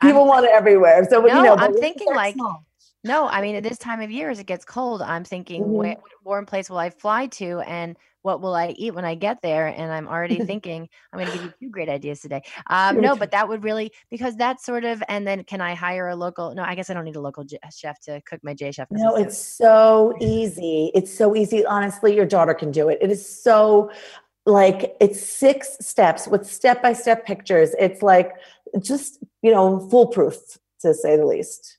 people 0.00 0.22
I'm, 0.22 0.28
want 0.28 0.46
it 0.46 0.52
everywhere. 0.52 1.06
So, 1.08 1.20
no, 1.20 1.26
you 1.26 1.42
know, 1.42 1.56
I'm 1.56 1.74
thinking 1.74 2.14
like, 2.14 2.34
small. 2.34 2.64
no, 3.04 3.28
I 3.28 3.42
mean, 3.42 3.56
at 3.56 3.62
this 3.62 3.78
time 3.78 4.00
of 4.00 4.10
year, 4.10 4.30
as 4.30 4.38
it 4.38 4.46
gets 4.46 4.64
cold, 4.64 5.02
I'm 5.02 5.24
thinking, 5.24 5.62
mm-hmm. 5.62 5.72
what 5.72 6.00
warm 6.24 6.46
place 6.46 6.70
will 6.70 6.78
I 6.78 6.90
fly 6.90 7.26
to? 7.26 7.60
And 7.60 7.96
what 8.22 8.40
will 8.40 8.54
I 8.54 8.68
eat 8.76 8.94
when 8.94 9.04
I 9.04 9.14
get 9.14 9.42
there? 9.42 9.66
And 9.66 9.92
I'm 9.92 10.08
already 10.08 10.38
thinking 10.44 10.88
I'm 11.12 11.18
going 11.18 11.30
to 11.30 11.32
give 11.32 11.42
you 11.44 11.52
two 11.60 11.70
great 11.70 11.88
ideas 11.88 12.20
today. 12.20 12.42
Um, 12.68 13.00
no, 13.00 13.16
but 13.16 13.30
that 13.32 13.48
would 13.48 13.62
really 13.62 13.92
because 14.10 14.36
that's 14.36 14.64
sort 14.64 14.84
of. 14.84 15.02
And 15.08 15.26
then 15.26 15.44
can 15.44 15.60
I 15.60 15.74
hire 15.74 16.08
a 16.08 16.16
local? 16.16 16.54
No, 16.54 16.62
I 16.62 16.74
guess 16.74 16.90
I 16.90 16.94
don't 16.94 17.04
need 17.04 17.16
a 17.16 17.20
local 17.20 17.44
j- 17.44 17.58
chef 17.74 18.00
to 18.00 18.20
cook 18.22 18.40
my 18.42 18.54
J 18.54 18.72
chef. 18.72 18.88
No, 18.90 19.16
it's 19.16 19.38
so 19.38 20.16
easy. 20.20 20.90
It's 20.94 21.16
so 21.16 21.36
easy. 21.36 21.64
Honestly, 21.66 22.14
your 22.14 22.26
daughter 22.26 22.54
can 22.54 22.70
do 22.70 22.88
it. 22.88 22.98
It 23.00 23.10
is 23.10 23.26
so 23.26 23.90
like 24.44 24.96
it's 25.00 25.24
six 25.24 25.76
steps 25.80 26.26
with 26.26 26.46
step 26.46 26.82
by 26.82 26.92
step 26.92 27.24
pictures. 27.24 27.74
It's 27.78 28.02
like 28.02 28.32
just 28.80 29.18
you 29.42 29.52
know 29.52 29.88
foolproof 29.90 30.36
to 30.80 30.94
say 30.94 31.16
the 31.16 31.26
least. 31.26 31.78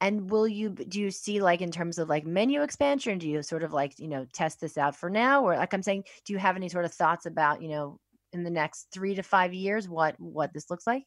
And 0.00 0.30
will 0.30 0.46
you 0.46 0.70
do 0.70 1.00
you 1.00 1.10
see 1.10 1.40
like 1.40 1.62
in 1.62 1.70
terms 1.70 1.98
of 1.98 2.08
like 2.08 2.26
menu 2.26 2.62
expansion? 2.62 3.18
Do 3.18 3.28
you 3.28 3.42
sort 3.42 3.62
of 3.62 3.72
like, 3.72 3.98
you 3.98 4.08
know, 4.08 4.26
test 4.32 4.60
this 4.60 4.76
out 4.76 4.94
for 4.94 5.08
now? 5.08 5.44
Or 5.44 5.56
like 5.56 5.72
I'm 5.72 5.82
saying, 5.82 6.04
do 6.24 6.32
you 6.32 6.38
have 6.38 6.56
any 6.56 6.68
sort 6.68 6.84
of 6.84 6.92
thoughts 6.92 7.26
about, 7.26 7.62
you 7.62 7.68
know, 7.68 7.98
in 8.32 8.44
the 8.44 8.50
next 8.50 8.88
three 8.92 9.14
to 9.14 9.22
five 9.22 9.54
years 9.54 9.88
what 9.88 10.14
what 10.20 10.52
this 10.52 10.70
looks 10.70 10.86
like? 10.86 11.04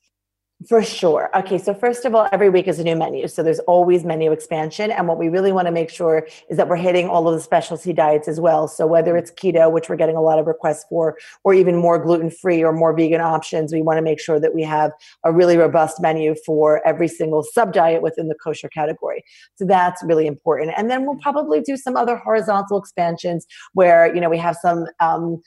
For 0.67 0.83
sure. 0.83 1.29
Okay, 1.33 1.57
so 1.57 1.73
first 1.73 2.03
of 2.03 2.13
all, 2.13 2.27
every 2.33 2.49
week 2.49 2.67
is 2.67 2.79
a 2.79 2.83
new 2.83 2.95
menu. 2.97 3.29
So 3.29 3.41
there's 3.41 3.59
always 3.59 4.03
menu 4.03 4.33
expansion. 4.33 4.91
And 4.91 5.07
what 5.07 5.17
we 5.17 5.29
really 5.29 5.53
want 5.53 5.67
to 5.67 5.71
make 5.71 5.89
sure 5.89 6.27
is 6.49 6.57
that 6.57 6.67
we're 6.67 6.75
hitting 6.75 7.07
all 7.07 7.29
of 7.29 7.33
the 7.33 7.39
specialty 7.39 7.93
diets 7.93 8.27
as 8.27 8.41
well. 8.41 8.67
So 8.67 8.85
whether 8.85 9.15
it's 9.15 9.31
keto, 9.31 9.71
which 9.71 9.87
we're 9.87 9.95
getting 9.95 10.17
a 10.17 10.21
lot 10.21 10.37
of 10.37 10.47
requests 10.47 10.85
for, 10.89 11.17
or 11.45 11.53
even 11.53 11.77
more 11.77 11.97
gluten 11.97 12.29
free 12.29 12.61
or 12.61 12.73
more 12.73 12.93
vegan 12.93 13.21
options, 13.21 13.71
we 13.71 13.81
want 13.81 13.99
to 13.99 14.01
make 14.01 14.19
sure 14.19 14.37
that 14.37 14.53
we 14.53 14.61
have 14.63 14.91
a 15.23 15.31
really 15.31 15.55
robust 15.55 16.01
menu 16.01 16.35
for 16.45 16.85
every 16.85 17.07
single 17.07 17.41
sub 17.41 17.71
diet 17.71 18.01
within 18.01 18.27
the 18.27 18.35
kosher 18.35 18.67
category. 18.67 19.23
So 19.55 19.63
that's 19.63 20.03
really 20.03 20.27
important. 20.27 20.73
And 20.75 20.91
then 20.91 21.05
we'll 21.05 21.19
probably 21.21 21.61
do 21.61 21.77
some 21.77 21.95
other 21.95 22.17
horizontal 22.17 22.77
expansions 22.77 23.47
where, 23.75 24.13
you 24.13 24.19
know, 24.19 24.29
we 24.29 24.37
have 24.37 24.57
some, 24.61 24.87
um, 24.99 25.41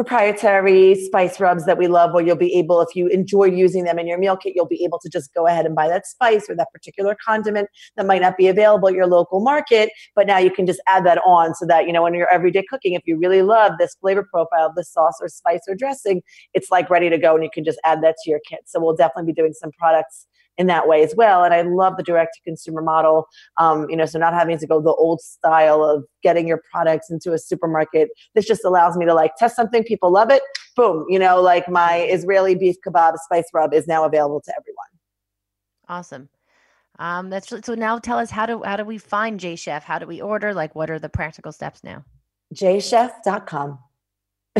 proprietary 0.00 0.94
spice 0.94 1.38
rubs 1.38 1.66
that 1.66 1.76
we 1.76 1.86
love 1.86 2.14
where 2.14 2.24
you'll 2.24 2.34
be 2.34 2.54
able 2.54 2.80
if 2.80 2.96
you 2.96 3.06
enjoy 3.08 3.44
using 3.44 3.84
them 3.84 3.98
in 3.98 4.06
your 4.06 4.16
meal 4.16 4.34
kit 4.34 4.54
you'll 4.56 4.64
be 4.64 4.82
able 4.82 4.98
to 4.98 5.10
just 5.10 5.30
go 5.34 5.46
ahead 5.46 5.66
and 5.66 5.74
buy 5.74 5.86
that 5.86 6.06
spice 6.06 6.48
or 6.48 6.56
that 6.56 6.68
particular 6.72 7.14
condiment 7.22 7.68
that 7.98 8.06
might 8.06 8.22
not 8.22 8.34
be 8.38 8.48
available 8.48 8.88
at 8.88 8.94
your 8.94 9.06
local 9.06 9.40
market. 9.40 9.90
But 10.16 10.26
now 10.26 10.38
you 10.38 10.50
can 10.50 10.64
just 10.64 10.80
add 10.88 11.04
that 11.04 11.18
on 11.26 11.54
so 11.54 11.66
that 11.66 11.86
you 11.86 11.92
know 11.92 12.02
when 12.02 12.14
you're 12.14 12.32
everyday 12.32 12.64
cooking 12.70 12.94
if 12.94 13.02
you 13.04 13.18
really 13.18 13.42
love 13.42 13.72
this 13.78 13.94
flavor 14.00 14.26
profile 14.32 14.68
of 14.68 14.74
the 14.74 14.84
sauce 14.84 15.18
or 15.20 15.28
spice 15.28 15.60
or 15.68 15.74
dressing 15.74 16.22
it's 16.54 16.70
like 16.70 16.88
ready 16.88 17.10
to 17.10 17.18
go 17.18 17.34
and 17.34 17.44
you 17.44 17.50
can 17.52 17.62
just 17.62 17.78
add 17.84 18.02
that 18.02 18.14
to 18.24 18.30
your 18.30 18.40
kit. 18.48 18.60
So 18.64 18.80
we'll 18.80 18.96
definitely 18.96 19.30
be 19.30 19.36
doing 19.36 19.52
some 19.52 19.70
products 19.78 20.26
in 20.60 20.66
that 20.66 20.86
way 20.86 21.02
as 21.02 21.14
well. 21.16 21.42
And 21.42 21.54
I 21.54 21.62
love 21.62 21.96
the 21.96 22.02
direct 22.02 22.34
to 22.34 22.42
consumer 22.42 22.82
model. 22.82 23.26
Um, 23.56 23.88
you 23.88 23.96
know, 23.96 24.04
so 24.04 24.18
not 24.18 24.34
having 24.34 24.58
to 24.58 24.66
go 24.66 24.78
the 24.82 24.92
old 24.92 25.22
style 25.22 25.82
of 25.82 26.04
getting 26.22 26.46
your 26.46 26.62
products 26.70 27.10
into 27.10 27.32
a 27.32 27.38
supermarket. 27.38 28.10
This 28.34 28.46
just 28.46 28.62
allows 28.62 28.94
me 28.98 29.06
to 29.06 29.14
like 29.14 29.32
test 29.36 29.56
something, 29.56 29.82
people 29.82 30.12
love 30.12 30.30
it, 30.30 30.42
boom. 30.76 31.06
You 31.08 31.18
know, 31.18 31.40
like 31.40 31.66
my 31.66 32.02
Israeli 32.02 32.54
beef 32.54 32.76
kebab 32.86 33.16
spice 33.24 33.46
rub 33.54 33.72
is 33.72 33.88
now 33.88 34.04
available 34.04 34.42
to 34.42 34.52
everyone. 34.52 34.86
Awesome. 35.88 36.28
Um, 36.98 37.30
that's 37.30 37.48
so 37.48 37.74
now 37.74 37.98
tell 37.98 38.18
us 38.18 38.30
how 38.30 38.44
do 38.44 38.62
how 38.62 38.76
do 38.76 38.84
we 38.84 38.98
find 38.98 39.40
J 39.40 39.56
Chef? 39.56 39.82
How 39.82 39.98
do 39.98 40.06
we 40.06 40.20
order? 40.20 40.52
Like 40.52 40.74
what 40.74 40.90
are 40.90 40.98
the 40.98 41.08
practical 41.08 41.52
steps 41.52 41.82
now? 41.82 42.04
jchef.com. 42.54 43.78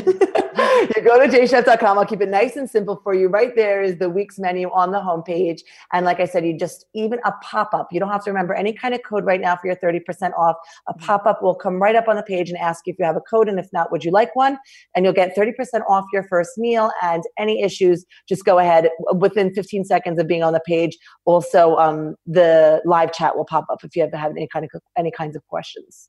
you 0.96 1.02
go 1.02 1.18
to 1.18 1.28
jchef.com. 1.28 1.98
I'll 1.98 2.06
keep 2.06 2.20
it 2.20 2.28
nice 2.28 2.56
and 2.56 2.68
simple 2.68 3.00
for 3.02 3.14
you. 3.14 3.28
Right 3.28 3.54
there 3.54 3.82
is 3.82 3.98
the 3.98 4.08
week's 4.08 4.38
menu 4.38 4.70
on 4.70 4.92
the 4.92 4.98
homepage. 4.98 5.60
And 5.92 6.04
like 6.04 6.20
I 6.20 6.24
said, 6.24 6.46
you 6.46 6.56
just 6.56 6.86
even 6.94 7.18
a 7.24 7.32
pop 7.42 7.74
up. 7.74 7.88
You 7.92 8.00
don't 8.00 8.10
have 8.10 8.24
to 8.24 8.30
remember 8.30 8.54
any 8.54 8.72
kind 8.72 8.94
of 8.94 9.02
code 9.02 9.24
right 9.24 9.40
now 9.40 9.56
for 9.56 9.66
your 9.66 9.76
30% 9.76 10.32
off. 10.38 10.56
A 10.88 10.92
mm-hmm. 10.92 11.04
pop 11.04 11.26
up 11.26 11.42
will 11.42 11.54
come 11.54 11.80
right 11.80 11.94
up 11.94 12.08
on 12.08 12.16
the 12.16 12.22
page 12.22 12.48
and 12.48 12.58
ask 12.58 12.86
you 12.86 12.92
if 12.92 12.98
you 12.98 13.04
have 13.04 13.16
a 13.16 13.20
code. 13.20 13.48
And 13.48 13.58
if 13.58 13.68
not, 13.72 13.92
would 13.92 14.04
you 14.04 14.10
like 14.10 14.34
one? 14.34 14.58
And 14.94 15.04
you'll 15.04 15.14
get 15.14 15.36
30% 15.36 15.52
off 15.88 16.04
your 16.12 16.24
first 16.24 16.56
meal. 16.56 16.90
And 17.02 17.22
any 17.38 17.62
issues, 17.62 18.04
just 18.28 18.44
go 18.44 18.58
ahead 18.58 18.88
within 19.14 19.52
15 19.54 19.84
seconds 19.84 20.18
of 20.18 20.26
being 20.26 20.42
on 20.42 20.52
the 20.52 20.60
page. 20.66 20.96
Also, 21.24 21.76
um, 21.76 22.16
the 22.26 22.80
live 22.84 23.12
chat 23.12 23.36
will 23.36 23.44
pop 23.44 23.66
up 23.70 23.84
if 23.84 23.94
you 23.94 24.02
ever 24.02 24.16
have 24.16 24.32
any 24.32 24.48
kind 24.48 24.64
of 24.64 24.80
any 24.96 25.10
kinds 25.10 25.36
of 25.36 25.46
questions. 25.46 26.08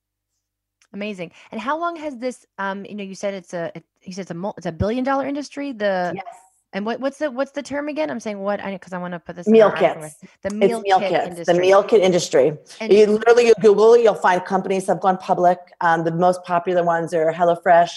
Amazing. 0.93 1.31
And 1.51 1.61
how 1.61 1.79
long 1.79 1.95
has 1.95 2.17
this? 2.17 2.45
Um, 2.57 2.85
you 2.85 2.95
know, 2.95 3.03
you 3.03 3.15
said 3.15 3.33
it's 3.33 3.53
a. 3.53 3.71
It, 3.75 3.85
you 4.03 4.13
said 4.13 4.23
it's 4.23 4.31
a. 4.31 4.53
It's 4.57 4.65
a 4.65 4.71
billion 4.71 5.03
dollar 5.03 5.25
industry. 5.25 5.71
The 5.71 6.11
yes. 6.15 6.25
And 6.73 6.85
what, 6.85 7.01
what's 7.01 7.17
the 7.17 7.29
what's 7.29 7.51
the 7.51 7.61
term 7.61 7.89
again? 7.89 8.09
I'm 8.09 8.19
saying 8.19 8.39
what 8.39 8.63
I 8.63 8.71
because 8.71 8.93
I 8.93 8.97
want 8.97 9.13
to 9.13 9.19
put 9.19 9.35
this 9.35 9.47
meal 9.47 9.71
kits. 9.71 10.17
The 10.41 10.51
meal, 10.51 10.77
it's 10.77 10.83
meal 10.83 10.99
kit 10.99 11.11
kits. 11.11 11.27
Industry. 11.27 11.53
The 11.53 11.59
meal 11.59 11.83
kit 11.83 12.01
industry. 12.01 12.57
And 12.79 12.93
you 12.93 13.05
literally 13.07 13.47
you 13.47 13.53
Google, 13.61 13.97
you'll 13.97 14.15
find 14.15 14.43
companies 14.45 14.85
that 14.85 14.93
have 14.93 15.01
gone 15.01 15.17
public. 15.17 15.57
Um, 15.81 16.05
the 16.05 16.11
most 16.11 16.43
popular 16.43 16.83
ones 16.83 17.13
are 17.13 17.31
HelloFresh, 17.33 17.91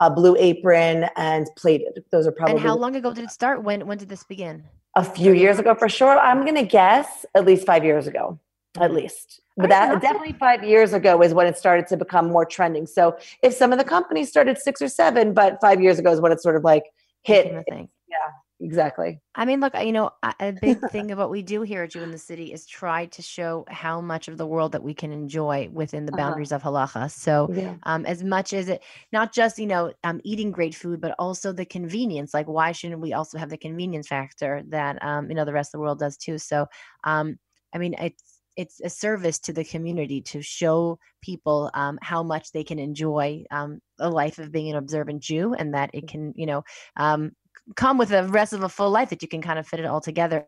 uh, 0.00 0.10
Blue 0.10 0.36
Apron, 0.38 1.06
and 1.16 1.46
Plated. 1.56 2.04
Those 2.10 2.26
are 2.26 2.32
probably. 2.32 2.56
And 2.56 2.60
how 2.60 2.76
long 2.76 2.96
ago 2.96 3.14
did 3.14 3.24
it 3.24 3.30
start? 3.30 3.62
When 3.62 3.86
when 3.86 3.96
did 3.96 4.10
this 4.10 4.24
begin? 4.24 4.62
A 4.94 5.04
few 5.04 5.32
years 5.32 5.58
ago, 5.58 5.74
for 5.74 5.88
sure. 5.88 6.18
I'm 6.18 6.44
gonna 6.44 6.64
guess 6.64 7.24
at 7.34 7.46
least 7.46 7.64
five 7.64 7.82
years 7.82 8.06
ago 8.06 8.38
at 8.76 8.92
least. 8.92 9.40
But 9.56 9.70
that 9.70 10.00
definitely 10.00 10.34
five 10.38 10.62
years 10.62 10.92
ago 10.92 11.20
is 11.22 11.34
when 11.34 11.46
it 11.46 11.58
started 11.58 11.88
to 11.88 11.96
become 11.96 12.30
more 12.30 12.44
trending. 12.44 12.86
So 12.86 13.16
if 13.42 13.54
some 13.54 13.72
of 13.72 13.78
the 13.78 13.84
companies 13.84 14.28
started 14.28 14.56
six 14.58 14.80
or 14.80 14.88
seven, 14.88 15.34
but 15.34 15.60
five 15.60 15.80
years 15.80 15.98
ago 15.98 16.12
is 16.12 16.20
when 16.20 16.30
it 16.30 16.40
sort 16.40 16.54
of 16.54 16.62
like 16.62 16.84
hit. 17.22 17.64
Thing. 17.68 17.88
Yeah, 18.08 18.16
exactly. 18.60 19.20
I 19.34 19.44
mean, 19.44 19.58
look, 19.58 19.74
you 19.82 19.90
know, 19.90 20.12
a 20.40 20.52
big 20.52 20.78
thing 20.92 21.10
of 21.10 21.18
what 21.18 21.28
we 21.28 21.42
do 21.42 21.62
here 21.62 21.82
at 21.82 21.90
Jew 21.90 22.02
in 22.02 22.12
the 22.12 22.18
City 22.18 22.52
is 22.52 22.66
try 22.66 23.06
to 23.06 23.20
show 23.20 23.64
how 23.68 24.00
much 24.00 24.28
of 24.28 24.38
the 24.38 24.46
world 24.46 24.70
that 24.72 24.82
we 24.82 24.94
can 24.94 25.10
enjoy 25.10 25.68
within 25.72 26.06
the 26.06 26.12
uh-huh. 26.12 26.22
boundaries 26.22 26.52
uh-huh. 26.52 26.70
of 26.70 26.90
halacha. 26.92 27.10
So, 27.10 27.50
yeah. 27.52 27.74
um, 27.82 28.06
as 28.06 28.22
much 28.22 28.52
as 28.52 28.68
it, 28.68 28.84
not 29.12 29.34
just 29.34 29.58
you 29.58 29.66
know, 29.66 29.92
um, 30.04 30.20
eating 30.22 30.52
great 30.52 30.76
food, 30.76 31.00
but 31.00 31.16
also 31.18 31.52
the 31.52 31.66
convenience. 31.66 32.32
Like, 32.32 32.46
why 32.46 32.70
shouldn't 32.70 33.00
we 33.00 33.12
also 33.12 33.38
have 33.38 33.50
the 33.50 33.58
convenience 33.58 34.06
factor 34.06 34.62
that 34.68 35.02
um, 35.04 35.28
you 35.28 35.34
know 35.34 35.44
the 35.44 35.52
rest 35.52 35.74
of 35.74 35.78
the 35.78 35.82
world 35.82 35.98
does 35.98 36.16
too? 36.16 36.38
So, 36.38 36.66
um, 37.02 37.40
I 37.74 37.78
mean, 37.78 37.94
it's 37.94 38.37
it's 38.58 38.80
a 38.80 38.90
service 38.90 39.38
to 39.38 39.52
the 39.52 39.64
community 39.64 40.20
to 40.20 40.42
show 40.42 40.98
people 41.22 41.70
um, 41.74 41.96
how 42.02 42.24
much 42.24 42.50
they 42.50 42.64
can 42.64 42.80
enjoy 42.80 43.44
um, 43.52 43.80
a 44.00 44.10
life 44.10 44.38
of 44.38 44.50
being 44.50 44.68
an 44.70 44.76
observant 44.76 45.22
Jew, 45.22 45.54
and 45.54 45.72
that 45.74 45.90
it 45.94 46.08
can, 46.08 46.34
you 46.36 46.44
know, 46.44 46.64
um, 46.96 47.30
come 47.76 47.98
with 47.98 48.08
the 48.08 48.24
rest 48.24 48.52
of 48.52 48.64
a 48.64 48.68
full 48.68 48.90
life 48.90 49.10
that 49.10 49.22
you 49.22 49.28
can 49.28 49.40
kind 49.40 49.60
of 49.60 49.66
fit 49.66 49.78
it 49.78 49.86
all 49.86 50.00
together 50.00 50.44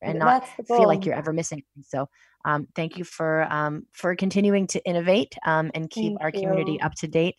and 0.00 0.20
not 0.20 0.46
feel 0.68 0.86
like 0.86 1.04
you're 1.04 1.16
ever 1.16 1.32
missing. 1.32 1.64
So, 1.82 2.08
um, 2.44 2.68
thank 2.76 2.96
you 2.96 3.04
for 3.04 3.52
um, 3.52 3.86
for 3.92 4.14
continuing 4.14 4.68
to 4.68 4.84
innovate 4.86 5.34
um, 5.44 5.72
and 5.74 5.90
keep 5.90 6.12
thank 6.12 6.22
our 6.22 6.30
community 6.30 6.80
up 6.80 6.92
to 7.00 7.08
date. 7.08 7.36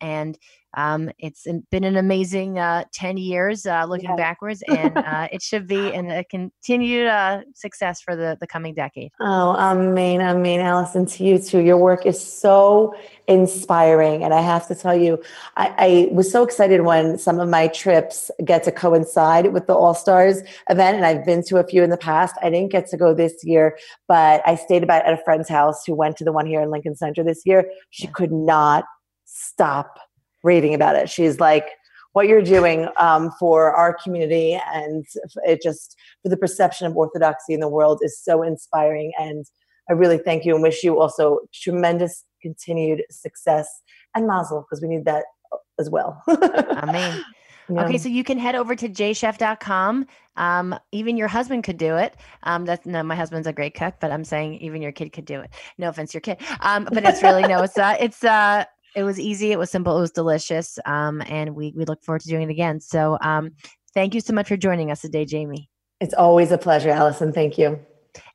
And 0.00 0.38
um, 0.74 1.10
it's 1.18 1.46
been 1.70 1.84
an 1.84 1.96
amazing 1.96 2.58
uh, 2.58 2.84
10 2.92 3.18
years 3.18 3.66
uh, 3.66 3.84
looking 3.84 4.10
yeah. 4.10 4.16
backwards, 4.16 4.62
and 4.68 4.96
uh, 4.96 5.28
it 5.30 5.42
should 5.42 5.66
be 5.66 5.92
in 5.92 6.10
a 6.10 6.24
continued 6.24 7.08
uh, 7.08 7.42
success 7.54 8.00
for 8.00 8.16
the, 8.16 8.36
the 8.40 8.46
coming 8.46 8.74
decade. 8.74 9.10
Oh, 9.20 9.54
I 9.56 9.74
mean, 9.74 10.20
I 10.20 10.34
mean, 10.34 10.60
Allison, 10.60 11.06
to 11.06 11.24
you 11.24 11.38
too. 11.38 11.60
Your 11.60 11.76
work 11.76 12.06
is 12.06 12.20
so 12.20 12.94
inspiring. 13.28 14.24
And 14.24 14.34
I 14.34 14.40
have 14.40 14.66
to 14.68 14.74
tell 14.74 14.96
you, 14.96 15.22
I, 15.56 15.74
I 15.78 16.08
was 16.12 16.30
so 16.30 16.42
excited 16.42 16.82
when 16.82 17.18
some 17.18 17.38
of 17.38 17.48
my 17.48 17.68
trips 17.68 18.30
get 18.44 18.64
to 18.64 18.72
coincide 18.72 19.52
with 19.52 19.66
the 19.66 19.74
All 19.74 19.94
Stars 19.94 20.40
event. 20.68 20.96
And 20.96 21.06
I've 21.06 21.24
been 21.24 21.44
to 21.44 21.58
a 21.58 21.64
few 21.64 21.82
in 21.82 21.90
the 21.90 21.96
past. 21.96 22.34
I 22.42 22.50
didn't 22.50 22.72
get 22.72 22.88
to 22.88 22.96
go 22.96 23.14
this 23.14 23.44
year, 23.44 23.78
but 24.08 24.42
I 24.46 24.56
stayed 24.56 24.82
about 24.82 25.06
at 25.06 25.12
a 25.12 25.22
friend's 25.24 25.48
house 25.48 25.84
who 25.86 25.94
went 25.94 26.16
to 26.16 26.24
the 26.24 26.32
one 26.32 26.46
here 26.46 26.60
in 26.62 26.70
Lincoln 26.70 26.96
Center 26.96 27.22
this 27.22 27.42
year. 27.44 27.70
She 27.90 28.06
could 28.06 28.32
not 28.32 28.84
stop 29.32 29.98
raving 30.42 30.74
about 30.74 30.96
it. 30.96 31.08
She's 31.08 31.40
like, 31.40 31.66
what 32.12 32.28
you're 32.28 32.42
doing 32.42 32.88
um, 32.98 33.30
for 33.38 33.72
our 33.72 33.96
community 34.02 34.60
and 34.72 35.04
it 35.46 35.62
just 35.62 35.96
for 36.22 36.28
the 36.28 36.36
perception 36.36 36.86
of 36.86 36.96
orthodoxy 36.96 37.54
in 37.54 37.60
the 37.60 37.68
world 37.68 38.00
is 38.02 38.18
so 38.18 38.42
inspiring 38.42 39.12
and 39.18 39.46
i 39.88 39.92
really 39.92 40.18
thank 40.18 40.44
you 40.44 40.54
and 40.54 40.62
wish 40.62 40.84
you 40.84 41.00
also 41.00 41.38
tremendous 41.54 42.24
continued 42.40 43.02
success 43.10 43.66
and 44.14 44.26
mazel 44.26 44.60
because 44.60 44.82
we 44.82 44.88
need 44.88 45.04
that 45.04 45.24
as 45.78 45.88
well 45.88 46.22
i 46.28 46.90
mean 46.92 47.24
yeah. 47.68 47.84
Okay, 47.84 47.96
so 47.96 48.08
you 48.08 48.24
can 48.24 48.38
head 48.38 48.54
over 48.54 48.74
to 48.74 48.88
jchef.com. 48.88 50.06
Um, 50.36 50.78
even 50.90 51.16
your 51.16 51.28
husband 51.28 51.64
could 51.64 51.76
do 51.76 51.96
it. 51.96 52.16
Um, 52.42 52.64
that's 52.64 52.84
no, 52.86 53.02
my 53.02 53.14
husband's 53.14 53.46
a 53.46 53.52
great 53.52 53.74
cook, 53.74 53.94
but 54.00 54.10
I'm 54.10 54.24
saying 54.24 54.54
even 54.56 54.82
your 54.82 54.92
kid 54.92 55.12
could 55.12 55.24
do 55.24 55.40
it. 55.40 55.50
No 55.78 55.88
offense, 55.88 56.12
your 56.12 56.20
kid. 56.20 56.38
Um, 56.60 56.88
but 56.92 57.04
it's 57.04 57.22
really 57.22 57.42
no, 57.42 57.62
it's 57.62 57.78
uh, 57.78 57.96
it's 58.00 58.24
uh, 58.24 58.64
it 58.94 59.04
was 59.04 59.18
easy. 59.18 59.52
It 59.52 59.58
was 59.58 59.70
simple. 59.70 59.96
It 59.96 60.00
was 60.00 60.12
delicious. 60.12 60.78
Um, 60.84 61.22
and 61.26 61.54
we 61.54 61.72
we 61.76 61.84
look 61.84 62.02
forward 62.02 62.22
to 62.22 62.28
doing 62.28 62.42
it 62.42 62.50
again. 62.50 62.80
So 62.80 63.18
um, 63.20 63.52
thank 63.94 64.14
you 64.14 64.20
so 64.20 64.32
much 64.32 64.48
for 64.48 64.56
joining 64.56 64.90
us 64.90 65.00
today, 65.00 65.24
Jamie. 65.24 65.68
It's 66.00 66.14
always 66.14 66.50
a 66.50 66.58
pleasure, 66.58 66.90
Allison. 66.90 67.32
Thank 67.32 67.58
you. 67.58 67.78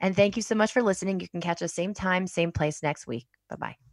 And 0.01 0.15
thank 0.15 0.35
you 0.35 0.41
so 0.41 0.55
much 0.55 0.71
for 0.71 0.81
listening. 0.81 1.19
You 1.19 1.29
can 1.29 1.41
catch 1.41 1.61
us 1.61 1.73
same 1.73 1.93
time, 1.93 2.27
same 2.27 2.51
place 2.51 2.81
next 2.81 3.07
week. 3.07 3.27
Bye 3.49 3.57
bye. 3.57 3.86